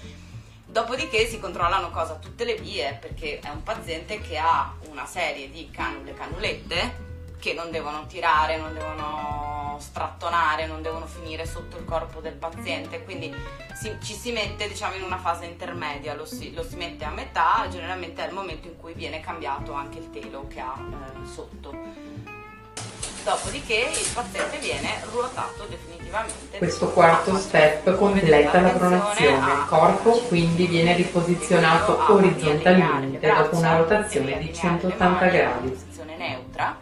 Dopodiché 0.65 1.25
si 1.27 1.39
controllano 1.39 1.89
cosa? 1.91 2.15
Tutte 2.15 2.43
le 2.43 2.55
vie, 2.55 2.97
perché 2.99 3.39
è 3.39 3.49
un 3.49 3.63
paziente 3.63 4.19
che 4.19 4.37
ha 4.37 4.73
una 4.89 5.05
serie 5.05 5.49
di 5.49 5.69
canule, 5.71 6.13
canulette, 6.13 7.07
che 7.39 7.53
non 7.53 7.71
devono 7.71 8.05
tirare, 8.05 8.57
non 8.57 8.73
devono 8.73 9.77
strattonare, 9.79 10.67
non 10.67 10.81
devono 10.81 11.05
finire 11.07 11.45
sotto 11.45 11.77
il 11.77 11.85
corpo 11.85 12.19
del 12.19 12.33
paziente, 12.33 13.03
quindi 13.03 13.33
si- 13.73 13.95
ci 14.03 14.13
si 14.13 14.31
mette 14.31 14.67
diciamo 14.67 14.95
in 14.95 15.03
una 15.03 15.17
fase 15.17 15.45
intermedia, 15.45 16.13
lo 16.13 16.25
si, 16.25 16.53
lo 16.53 16.63
si 16.63 16.75
mette 16.75 17.05
a 17.05 17.09
metà, 17.09 17.65
generalmente 17.69 18.23
è 18.23 18.27
il 18.27 18.33
momento 18.33 18.67
in 18.67 18.77
cui 18.77 18.93
viene 18.93 19.21
cambiato 19.21 19.73
anche 19.73 19.99
il 19.99 20.09
telo 20.11 20.47
che 20.47 20.59
ha 20.59 20.75
eh, 20.77 21.27
sotto. 21.33 22.17
Dopodiché 23.23 23.89
il 23.91 24.07
paziente 24.13 24.57
viene 24.59 25.01
ruotato 25.11 25.65
definitivamente. 25.69 26.57
Questo 26.57 26.89
quarto 26.89 27.37
step 27.37 27.95
completa 27.95 28.61
la 28.61 28.69
pronazione. 28.69 29.51
Il 29.51 29.65
corpo 29.67 30.11
quindi 30.27 30.65
viene 30.65 30.95
riposizionato 30.95 32.11
orizzontalmente 32.13 33.27
dopo 33.27 33.57
una 33.57 33.77
rotazione 33.77 34.37
di 34.39 34.53
180 34.53 35.25
gradi. 35.27 35.69
Posizione 35.69 36.17
neutra. 36.17 36.77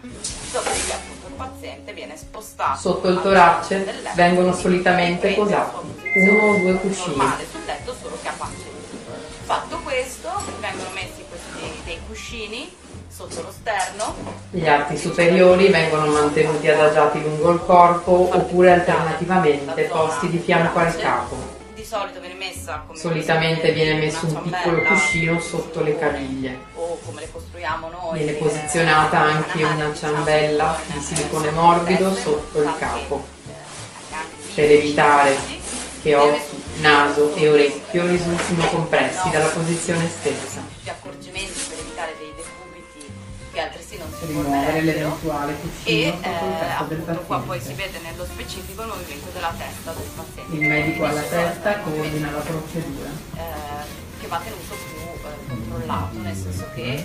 Dopodiché 0.57 0.93
appunto 0.93 1.27
il 1.27 1.33
paziente 1.33 1.93
viene 1.93 2.17
spostato 2.17 2.79
Sotto 2.79 3.07
il 3.09 3.21
torace 3.21 3.85
letto, 3.85 4.09
vengono 4.15 4.53
solitamente 4.53 5.33
posati 5.33 5.75
uno 6.15 6.47
o 6.47 6.57
due 6.57 6.73
cuscini. 6.79 7.15
Normale 7.15 7.45
sul 7.51 7.61
letto 7.63 7.95
solo 8.01 8.17
in 8.23 8.55
giù. 8.57 8.97
Fatto 9.43 9.79
questo 9.83 10.29
vengono 10.59 10.89
messi 10.95 11.23
questi 11.29 11.81
dei 11.83 11.99
cuscini 12.07 12.75
sotto 13.07 13.41
lo 13.41 13.51
sterno 13.51 14.15
Gli 14.49 14.67
arti 14.67 14.97
superiori 14.97 15.69
vengono 15.69 16.07
mantenuti 16.07 16.67
adagiati 16.67 17.21
lungo 17.21 17.51
il 17.51 17.63
corpo 17.63 18.29
oppure 18.33 18.71
alternativamente 18.73 19.83
posti 19.83 20.29
di 20.29 20.39
fianco 20.39 20.79
al 20.79 20.95
capo. 20.97 21.56
Solito 21.87 22.19
viene 22.19 22.35
messa 22.35 22.83
come 22.85 22.99
Solitamente 22.99 23.71
viene 23.71 23.97
messo 23.97 24.25
un 24.25 24.41
piccolo 24.41 24.81
cuscino 24.81 25.39
sotto 25.39 25.81
le 25.83 25.97
caviglie. 25.97 26.59
o 26.75 26.99
come 27.05 27.21
le 27.21 27.31
costruiamo 27.31 27.89
noi. 27.89 28.17
Viene 28.17 28.31
eh, 28.37 28.41
posizionata 28.41 29.17
anche 29.17 29.63
una 29.63 29.93
ciambella 29.95 30.77
di 30.85 30.97
eh, 30.97 31.01
silicone 31.01 31.49
morbido 31.51 32.09
teste, 32.13 32.29
sotto 32.29 32.61
il 32.61 32.73
capo 32.77 33.25
eh, 33.47 34.53
per 34.53 34.69
evitare 34.69 35.37
che 36.01 36.13
occhi, 36.13 36.61
naso 36.81 37.33
e 37.35 37.47
orecchio 37.47 38.05
risultino 38.05 38.67
compressi 38.67 39.29
dalla 39.29 39.47
posizione 39.47 40.09
stessa. 40.09 40.61
Che 43.57 43.63
altresì 43.63 43.97
non 43.97 44.13
si 44.13 44.81
l'eventuale 44.81 45.55
E 45.83 46.13
eh, 46.13 46.13
appunto 46.77 47.21
qua 47.25 47.39
poi 47.39 47.59
si 47.59 47.73
vede 47.73 47.97
nello 48.03 48.23
specifico 48.25 48.83
il 48.83 48.87
movimento 48.89 49.29
della 49.33 49.51
testa 49.57 49.93
del 49.93 50.09
paziente. 50.15 50.55
Il 50.55 50.67
medico 50.67 51.05
alla 51.05 51.21
testa 51.21 51.79
eh, 51.79 51.81
coordina 51.81 52.31
la 52.31 52.39
procedura. 52.39 53.09
eh, 53.35 54.05
che 54.19 54.27
va 54.27 54.39
tenuto 54.43 54.75
più 54.75 54.99
eh, 55.01 55.47
controllato, 55.47 56.17
nel 56.19 56.35
senso 56.35 56.65
che 56.75 57.03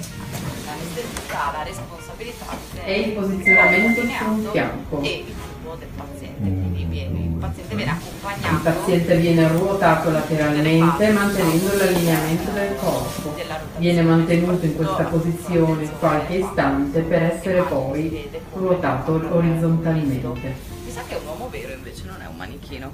l'anestesista 0.66 1.48
ha 1.48 1.52
la 1.52 1.62
responsabilità 1.62 2.44
di 2.72 2.80
E 2.84 3.00
il 3.00 3.12
posizionamento 3.12 4.00
il 4.00 4.06
su 4.06 4.24
un 4.24 4.28
allineato 4.28 4.50
fianco. 4.50 5.02
e 5.02 5.24
tubo 5.72 5.76
del 5.76 5.88
paziente, 5.96 6.40
quindi 6.40 6.84
viene- 6.84 7.18
il 7.18 7.38
paziente 7.38 7.74
viene 7.74 7.90
accompagnato 7.90 8.54
Il 8.54 8.60
paziente 8.60 9.16
viene 9.16 9.48
ruotato 9.48 10.10
lateralmente 10.10 11.10
mantenendo 11.10 11.76
l'allineamento 11.76 12.50
del 12.50 12.76
corpo. 12.76 13.34
Viene 13.78 14.02
mantenuto 14.02 14.64
in 14.66 14.76
questa 14.76 15.04
posizione 15.04 15.90
qualche 15.98 16.34
istante 16.34 17.00
per 17.00 17.22
essere 17.22 17.62
poi 17.62 18.28
ruotato 18.52 19.12
orizzontalmente. 19.30 20.54
Mi 20.84 20.90
sa 20.92 21.02
che 21.06 21.14
è 21.16 21.18
un 21.18 21.26
uomo 21.26 21.48
vero 21.50 21.72
invece, 21.72 22.02
non 22.06 22.20
è 22.20 22.26
un 22.26 22.36
manichino. 22.36 22.92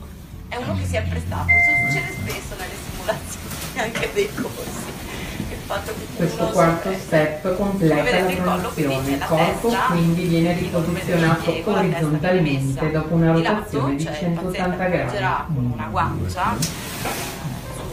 È 0.48 0.56
uno 0.56 0.74
che 0.76 0.84
si 0.86 0.96
è 0.96 1.02
prestato, 1.02 1.48
succede 1.86 2.12
spesso 2.12 2.54
nelle 2.56 2.74
simulazioni 2.88 3.78
anche 3.78 4.10
dei 4.14 4.28
corsi. 4.34 4.97
Il 5.68 5.74
fatto 5.74 5.92
che 5.92 6.06
Questo 6.16 6.46
quarto 6.46 6.90
step 6.98 7.56
completa 7.56 8.18
la 8.20 8.32
pronazione. 8.32 9.10
Il 9.10 9.24
corpo 9.26 9.68
quindi 9.90 10.22
viene 10.24 10.54
riposizionato 10.54 11.50
orizzontalmente 11.64 12.90
dopo 12.90 13.14
una 13.14 13.32
di 13.34 13.42
rotazione 13.44 13.96
di 13.96 14.02
cioè 14.02 14.12
il 14.12 14.18
180 14.18 14.40
paziente 14.48 14.82
appoggerà 14.82 15.28
gradi. 15.28 15.54
con 15.54 15.70
una 15.74 15.86
guancia 15.90 16.56
sul 16.58 17.84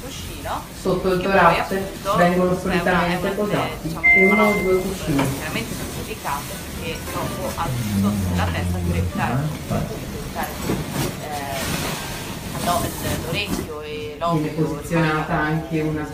cuscino 0.00 0.62
Sotto 0.80 1.12
il 1.12 1.20
torace 1.20 1.92
vengono 2.16 2.58
solitamente 2.58 3.28
posati 3.28 3.72
diciamo, 3.82 4.06
uno 4.16 4.34
sono 4.36 4.48
o 4.48 4.62
due 4.62 4.78
cuscini. 4.80 5.22
chiaramente 5.36 5.74
specificate 5.74 6.42
perché 6.78 6.96
dopo 7.12 7.52
al 7.60 7.68
sotto 8.00 8.30
della 8.30 8.44
testa 8.44 8.78
per 8.78 8.96
evitare, 8.96 9.32
eh, 9.68 9.74
l'o- 9.74 10.77
l'orecchio 13.24 13.80
e 13.80 14.16
l'occhio 14.18 14.40
Viene 14.40 14.62
posizionata 14.62 15.32
anche 15.32 15.80
una 15.80 16.06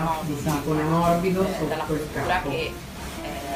modo 0.00 0.22
di 0.24 0.36
silicone 0.42 0.82
morbido 0.82 1.46
eh, 1.46 1.54
sotto 1.58 1.92
il 1.92 2.08
capo 2.12 2.50
che 2.50 2.56
eh, 2.56 2.72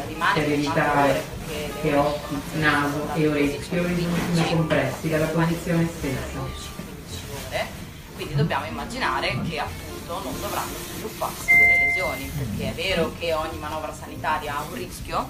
rimane 0.07 0.41
per 0.41 0.53
evitare 0.53 1.39
che 1.83 1.97
occhi, 1.97 2.41
naso 2.55 3.09
e 3.15 3.27
orecchio 3.27 3.83
risultino 3.87 4.13
15, 4.13 4.55
compressi 4.55 5.09
dalla 5.09 5.27
posizione 5.27 5.79
10, 5.79 5.93
stessa. 5.99 6.39
15 6.39 7.19
ore. 7.49 7.67
Quindi 8.15 8.35
dobbiamo 8.35 8.67
immaginare 8.67 9.39
che 9.49 9.59
appunto 9.59 10.21
non 10.23 10.41
dovranno 10.41 10.73
svilupparsi 10.93 11.47
delle 11.47 11.85
lesioni, 11.87 12.31
perché 12.37 12.71
è 12.71 12.75
vero 12.75 13.13
che 13.19 13.33
ogni 13.33 13.59
manovra 13.59 13.93
sanitaria 13.93 14.59
ha 14.59 14.63
un 14.63 14.75
rischio, 14.75 15.29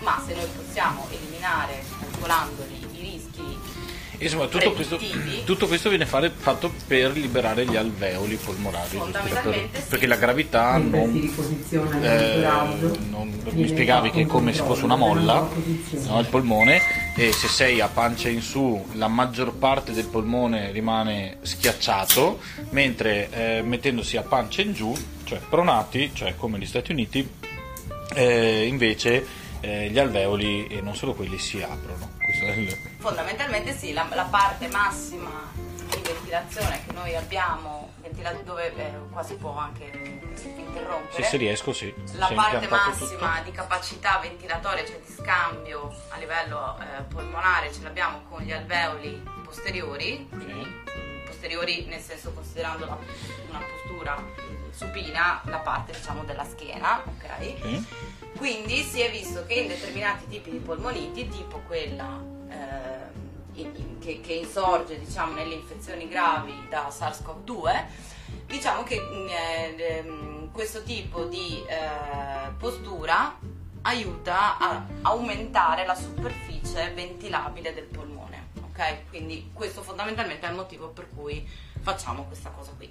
ma 0.00 0.22
se 0.24 0.34
noi 0.34 0.46
possiamo 0.56 1.06
eliminare 1.10 1.82
calcolandoli 1.98 2.77
Insomma, 4.20 4.46
tutto 4.46 4.72
questo, 4.72 4.98
tutto 5.44 5.66
questo 5.68 5.88
viene 5.88 6.04
fare- 6.04 6.32
fatto 6.34 6.72
per 6.88 7.12
liberare 7.12 7.64
gli 7.64 7.76
alveoli 7.76 8.34
polmonari, 8.36 8.98
Per- 9.12 9.70
sì. 9.72 9.82
perché 9.88 10.06
la 10.08 10.16
gravità 10.16 10.76
non, 10.76 11.30
eh, 12.02 12.46
non- 13.10 13.40
mi 13.52 13.68
spiegavi 13.68 14.10
che 14.10 14.22
è 14.22 14.26
come 14.26 14.52
se 14.52 14.62
fosse 14.64 14.84
una 14.84 14.96
molla, 14.96 15.48
no, 16.06 16.18
il 16.18 16.26
polmone, 16.28 16.80
e 17.14 17.32
se 17.32 17.46
sei 17.46 17.80
a 17.80 17.86
pancia 17.88 18.28
in 18.28 18.42
su 18.42 18.84
la 18.94 19.06
maggior 19.08 19.54
parte 19.54 19.92
del 19.92 20.06
polmone 20.06 20.72
rimane 20.72 21.36
schiacciato, 21.42 22.40
mentre 22.70 23.28
eh, 23.30 23.62
mettendosi 23.62 24.16
a 24.16 24.22
pancia 24.22 24.62
in 24.62 24.72
giù, 24.72 24.92
cioè 25.24 25.38
pronati, 25.48 26.10
cioè 26.12 26.34
come 26.36 26.58
negli 26.58 26.66
Stati 26.66 26.90
Uniti, 26.90 27.26
eh, 28.14 28.66
invece 28.66 29.24
eh, 29.60 29.88
gli 29.90 29.98
alveoli 29.98 30.66
e 30.66 30.80
non 30.80 30.96
solo 30.96 31.14
quelli 31.14 31.38
si 31.38 31.62
aprono. 31.62 32.16
Questo 32.38 32.44
è 32.46 32.50
il- 32.62 32.76
Fondamentalmente 32.98 33.76
sì, 33.76 33.92
la, 33.92 34.06
la 34.14 34.24
parte 34.24 34.68
massima 34.68 35.30
di 35.54 36.00
ventilazione 36.02 36.82
che 36.86 36.92
noi 36.92 37.14
abbiamo 37.16 37.86
dove 38.44 38.74
eh, 38.74 38.92
qua 39.12 39.22
si 39.22 39.34
può 39.36 39.56
anche 39.56 39.84
interrompere. 39.84 41.22
Se, 41.22 41.22
se 41.22 41.36
riesco, 41.36 41.72
sì. 41.72 41.94
La 42.14 42.26
Si 42.26 42.34
parte 42.34 42.66
massima 42.68 43.34
tutto. 43.36 43.42
di 43.44 43.50
capacità 43.52 44.18
ventilatoria, 44.18 44.84
cioè 44.84 44.98
di 44.98 45.12
scambio 45.12 45.94
a 46.08 46.16
livello 46.18 46.76
eh, 46.80 47.02
polmonare, 47.02 47.72
ce 47.72 47.82
l'abbiamo 47.82 48.22
con 48.28 48.40
gli 48.42 48.50
alveoli 48.52 49.22
posteriori, 49.44 50.26
quindi 50.28 50.66
posteriori 51.26 51.84
nel 51.86 52.00
senso 52.00 52.32
considerando 52.32 52.86
la- 52.86 52.98
una 53.50 53.60
postura 53.60 54.22
supina, 54.70 55.40
la 55.44 55.58
parte 55.58 55.92
diciamo 55.92 56.24
della 56.24 56.44
schiena, 56.44 57.02
ok? 57.04 57.40
Sì. 57.62 57.86
Quindi 58.38 58.82
si 58.82 59.00
è 59.00 59.10
visto 59.10 59.44
che 59.46 59.54
in 59.54 59.68
determinati 59.68 60.26
tipi 60.28 60.50
di 60.50 60.58
polmoniti, 60.58 61.28
tipo 61.28 61.60
quella 61.66 62.36
in- 63.58 63.98
che, 63.98 64.20
che 64.20 64.32
insorge 64.34 64.98
diciamo, 64.98 65.34
nelle 65.34 65.54
infezioni 65.54 66.08
gravi 66.08 66.54
da 66.68 66.88
SARS-CoV-2, 66.88 67.84
diciamo 68.46 68.82
che 68.82 69.00
mm, 69.00 69.28
eh, 69.28 69.74
ehm, 69.78 70.52
questo 70.52 70.82
tipo 70.82 71.24
di 71.24 71.62
eh, 71.66 72.50
postura 72.58 73.36
aiuta 73.82 74.58
a 74.58 74.86
aumentare 75.02 75.86
la 75.86 75.94
superficie 75.94 76.92
ventilabile 76.94 77.74
del 77.74 77.84
polmone. 77.84 78.48
Ok? 78.62 79.08
Quindi 79.08 79.50
questo 79.52 79.82
fondamentalmente 79.82 80.46
è 80.46 80.50
il 80.50 80.56
motivo 80.56 80.88
per 80.88 81.08
cui 81.14 81.46
facciamo 81.80 82.24
questa 82.24 82.50
cosa 82.50 82.72
qui. 82.76 82.90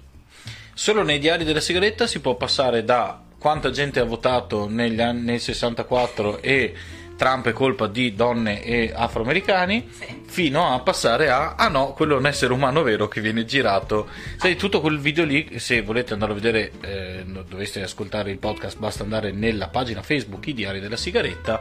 Solo 0.74 1.02
nei 1.02 1.18
diari 1.18 1.44
della 1.44 1.60
sigaretta 1.60 2.06
si 2.06 2.20
può 2.20 2.34
passare 2.34 2.84
da 2.84 3.20
quanta 3.38 3.70
gente 3.70 4.00
ha 4.00 4.04
votato 4.04 4.68
negli 4.68 5.00
anni, 5.00 5.22
nel 5.22 5.40
64 5.40 6.42
e 6.42 6.74
Trump 7.18 7.48
è 7.48 7.52
colpa 7.52 7.88
di 7.88 8.14
donne 8.14 8.62
e 8.62 8.92
afroamericani, 8.94 9.88
Sì. 9.90 10.22
fino 10.26 10.72
a 10.72 10.78
passare 10.78 11.28
a 11.30 11.56
ah 11.56 11.66
no, 11.68 11.92
quello 11.92 12.14
è 12.14 12.18
un 12.18 12.26
essere 12.26 12.52
umano 12.52 12.82
vero 12.84 13.08
che 13.08 13.20
viene 13.20 13.44
girato. 13.44 14.06
Sai, 14.36 14.54
tutto 14.54 14.80
quel 14.80 15.00
video 15.00 15.24
lì, 15.24 15.58
se 15.58 15.82
volete 15.82 16.12
andarlo 16.12 16.34
a 16.36 16.38
vedere, 16.38 16.70
eh, 16.80 17.24
doveste 17.48 17.82
ascoltare 17.82 18.30
il 18.30 18.38
podcast, 18.38 18.78
basta 18.78 19.02
andare 19.02 19.32
nella 19.32 19.66
pagina 19.66 20.00
Facebook 20.00 20.46
I 20.46 20.54
Diari 20.54 20.78
della 20.78 20.96
Sigaretta. 20.96 21.60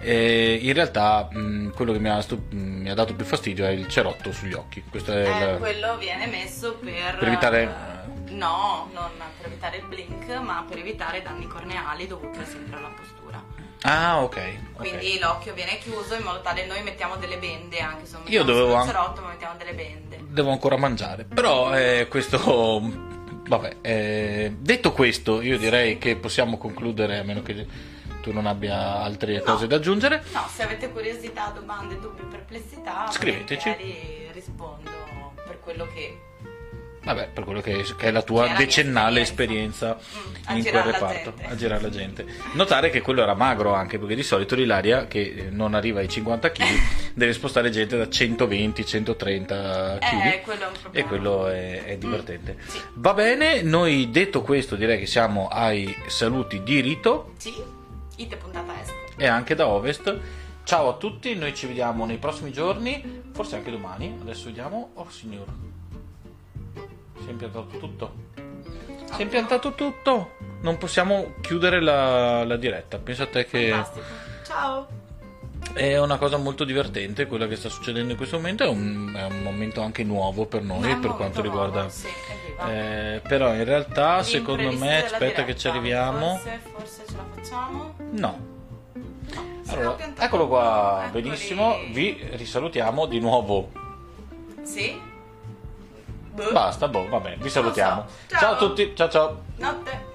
Eh, 0.00 0.58
in 0.62 0.72
realtà 0.72 1.28
mh, 1.30 1.72
quello 1.74 1.92
che 1.92 1.98
mi 1.98 2.08
ha, 2.08 2.20
stu- 2.22 2.50
mh, 2.52 2.56
mi 2.56 2.90
ha 2.90 2.94
dato 2.94 3.14
più 3.14 3.26
fastidio 3.26 3.66
è 3.66 3.70
il 3.70 3.86
cerotto 3.88 4.32
sugli 4.32 4.54
occhi. 4.54 4.82
Questo 4.88 5.12
è 5.12 5.26
Eh, 5.28 5.52
il- 5.52 5.58
quello 5.58 5.98
viene 5.98 6.26
messo 6.26 6.76
per... 6.82 7.18
Per 7.18 7.28
evitare- 7.28 7.62
eh, 7.62 7.92
No, 8.32 8.88
non 8.94 9.10
per 9.38 9.46
evitare 9.50 9.76
il 9.76 9.84
blink, 9.86 10.28
ma 10.42 10.64
per 10.68 10.78
evitare 10.78 11.22
danni 11.22 11.46
corneali 11.46 12.06
dovuti 12.06 12.38
sempre 12.44 12.78
alla 12.78 12.88
postura. 12.96 13.42
Ah, 13.86 14.22
ok. 14.22 14.72
Quindi 14.72 15.18
l'occhio 15.18 15.52
viene 15.52 15.76
chiuso 15.78 16.14
in 16.14 16.22
modo 16.22 16.40
tale 16.40 16.64
noi 16.66 16.82
mettiamo 16.82 17.16
delle 17.16 17.36
bende 17.36 17.80
anche 17.80 18.06
se 18.06 18.12
non 18.16 18.22
Io 18.26 18.42
dovevo 18.42 18.82
cerotto, 18.84 19.20
ma 19.20 19.28
mettiamo 19.28 19.56
delle 19.58 19.74
bende. 19.74 20.20
devo 20.28 20.50
ancora 20.50 20.76
mangiare. 20.78 21.24
Però 21.24 21.76
eh, 21.76 22.06
questo. 22.08 22.80
Vabbè, 23.46 23.76
eh, 23.82 24.56
detto 24.58 24.92
questo, 24.92 25.42
io 25.42 25.58
direi 25.58 25.98
che 25.98 26.16
possiamo 26.16 26.56
concludere, 26.56 27.18
a 27.18 27.22
meno 27.24 27.42
che 27.42 27.66
tu 28.22 28.32
non 28.32 28.46
abbia 28.46 29.02
altre 29.02 29.36
No. 29.36 29.42
cose 29.42 29.66
da 29.66 29.76
aggiungere. 29.76 30.24
No, 30.32 30.48
se 30.50 30.62
avete 30.62 30.90
curiosità, 30.90 31.52
domande, 31.54 32.00
dubbi, 32.00 32.22
perplessità, 32.22 33.10
Scriveteci. 33.10 33.76
rispondo 34.32 34.90
per 35.46 35.60
quello 35.60 35.86
che 35.92 36.18
Vabbè, 37.04 37.28
per 37.34 37.44
quello 37.44 37.60
che, 37.60 37.84
che 37.96 38.06
è 38.06 38.10
la 38.10 38.22
tua 38.22 38.44
mia 38.46 38.56
decennale 38.56 39.20
esperienza. 39.20 39.98
esperienza, 39.98 40.52
Mm, 40.52 40.56
in 40.56 40.62
quel 40.64 40.82
reparto, 40.82 41.32
gente. 41.36 41.52
a 41.52 41.56
girare 41.56 41.82
la 41.82 41.90
gente. 41.90 42.26
Notare 42.52 42.90
che 42.90 43.00
quello 43.02 43.22
era 43.22 43.34
magro 43.34 43.74
anche, 43.74 43.98
perché 43.98 44.14
di 44.14 44.22
solito 44.22 44.54
l'Ilaria, 44.54 45.06
che 45.06 45.48
non 45.50 45.74
arriva 45.74 46.00
ai 46.00 46.08
50 46.08 46.50
kg, 46.50 46.64
deve 47.14 47.32
spostare 47.32 47.70
gente 47.70 47.96
da 47.96 48.04
120-130 48.04 49.98
kg. 49.98 50.32
Eh, 50.32 50.40
quello. 50.42 50.70
E 50.92 51.04
quello 51.04 51.48
è, 51.48 51.84
è 51.84 51.96
divertente. 51.98 52.56
Mm, 52.58 52.66
sì. 52.68 52.80
Va 52.94 53.12
bene, 53.14 53.62
noi 53.62 54.10
detto 54.10 54.42
questo 54.42 54.76
direi 54.76 54.98
che 54.98 55.06
siamo 55.06 55.48
ai 55.48 55.94
saluti 56.06 56.62
di 56.62 56.80
rito. 56.80 57.32
Sì, 57.38 57.52
ite 58.16 58.36
puntata 58.36 58.72
est. 58.80 58.92
e 59.16 59.26
anche 59.26 59.54
da 59.54 59.66
Ovest. 59.68 60.18
Ciao 60.64 60.88
a 60.88 60.94
tutti, 60.94 61.34
noi 61.34 61.54
ci 61.54 61.66
vediamo 61.66 62.06
nei 62.06 62.16
prossimi 62.16 62.50
giorni, 62.50 63.22
forse 63.32 63.56
anche 63.56 63.70
domani. 63.70 64.16
Adesso 64.22 64.46
vediamo. 64.46 64.92
Oh 64.94 65.10
signor. 65.10 65.46
Si 67.24 67.30
è 67.30 67.32
impiantato 67.32 67.78
tutto. 67.78 68.12
Si 69.14 69.20
è 69.20 69.22
impiantato 69.22 69.72
tutto. 69.72 70.32
Non 70.60 70.76
possiamo 70.76 71.34
chiudere 71.40 71.80
la, 71.80 72.44
la 72.44 72.56
diretta. 72.56 72.98
Pensa 72.98 73.22
a 73.22 73.26
te 73.28 73.46
che 73.46 73.70
Fantastico. 73.70 74.04
Ciao. 74.44 74.86
è 75.72 75.98
una 75.98 76.18
cosa 76.18 76.36
molto 76.36 76.64
divertente 76.64 77.26
quella 77.26 77.46
che 77.46 77.56
sta 77.56 77.68
succedendo 77.70 78.10
in 78.12 78.16
questo 78.18 78.36
momento. 78.36 78.64
È 78.64 78.68
un, 78.68 79.12
è 79.16 79.24
un 79.24 79.42
momento 79.42 79.80
anche 79.82 80.04
nuovo 80.04 80.44
per 80.46 80.62
noi 80.62 80.96
per 80.96 81.12
quanto 81.14 81.42
nuovo, 81.42 81.64
riguarda. 81.64 81.88
Sì. 81.88 82.08
Eh, 82.68 83.20
però 83.26 83.54
in 83.54 83.64
realtà, 83.64 84.22
secondo 84.22 84.70
me, 84.72 85.04
aspetta 85.04 85.44
che 85.44 85.56
ci 85.56 85.70
diretta. 85.70 85.78
arriviamo. 85.78 86.36
Forse, 86.36 86.60
forse 86.76 87.02
ce 87.08 87.16
la 87.16 87.24
facciamo. 87.34 87.94
No. 88.10 88.52
Allora, 89.68 89.96
eccolo 90.18 90.46
qua, 90.46 91.04
Eccoli. 91.06 91.22
benissimo. 91.22 91.76
Vi 91.90 92.18
risalutiamo 92.32 93.06
di 93.06 93.18
nuovo. 93.18 93.70
Sì? 94.62 95.12
Boh. 96.34 96.52
Basta, 96.52 96.88
boh, 96.88 97.08
vabbè, 97.08 97.36
vi 97.38 97.48
salutiamo. 97.48 98.06
So. 98.08 98.14
Ciao. 98.26 98.40
ciao 98.40 98.52
a 98.52 98.56
tutti, 98.56 98.92
ciao 98.96 99.08
ciao. 99.08 99.42
Notte. 99.56 100.12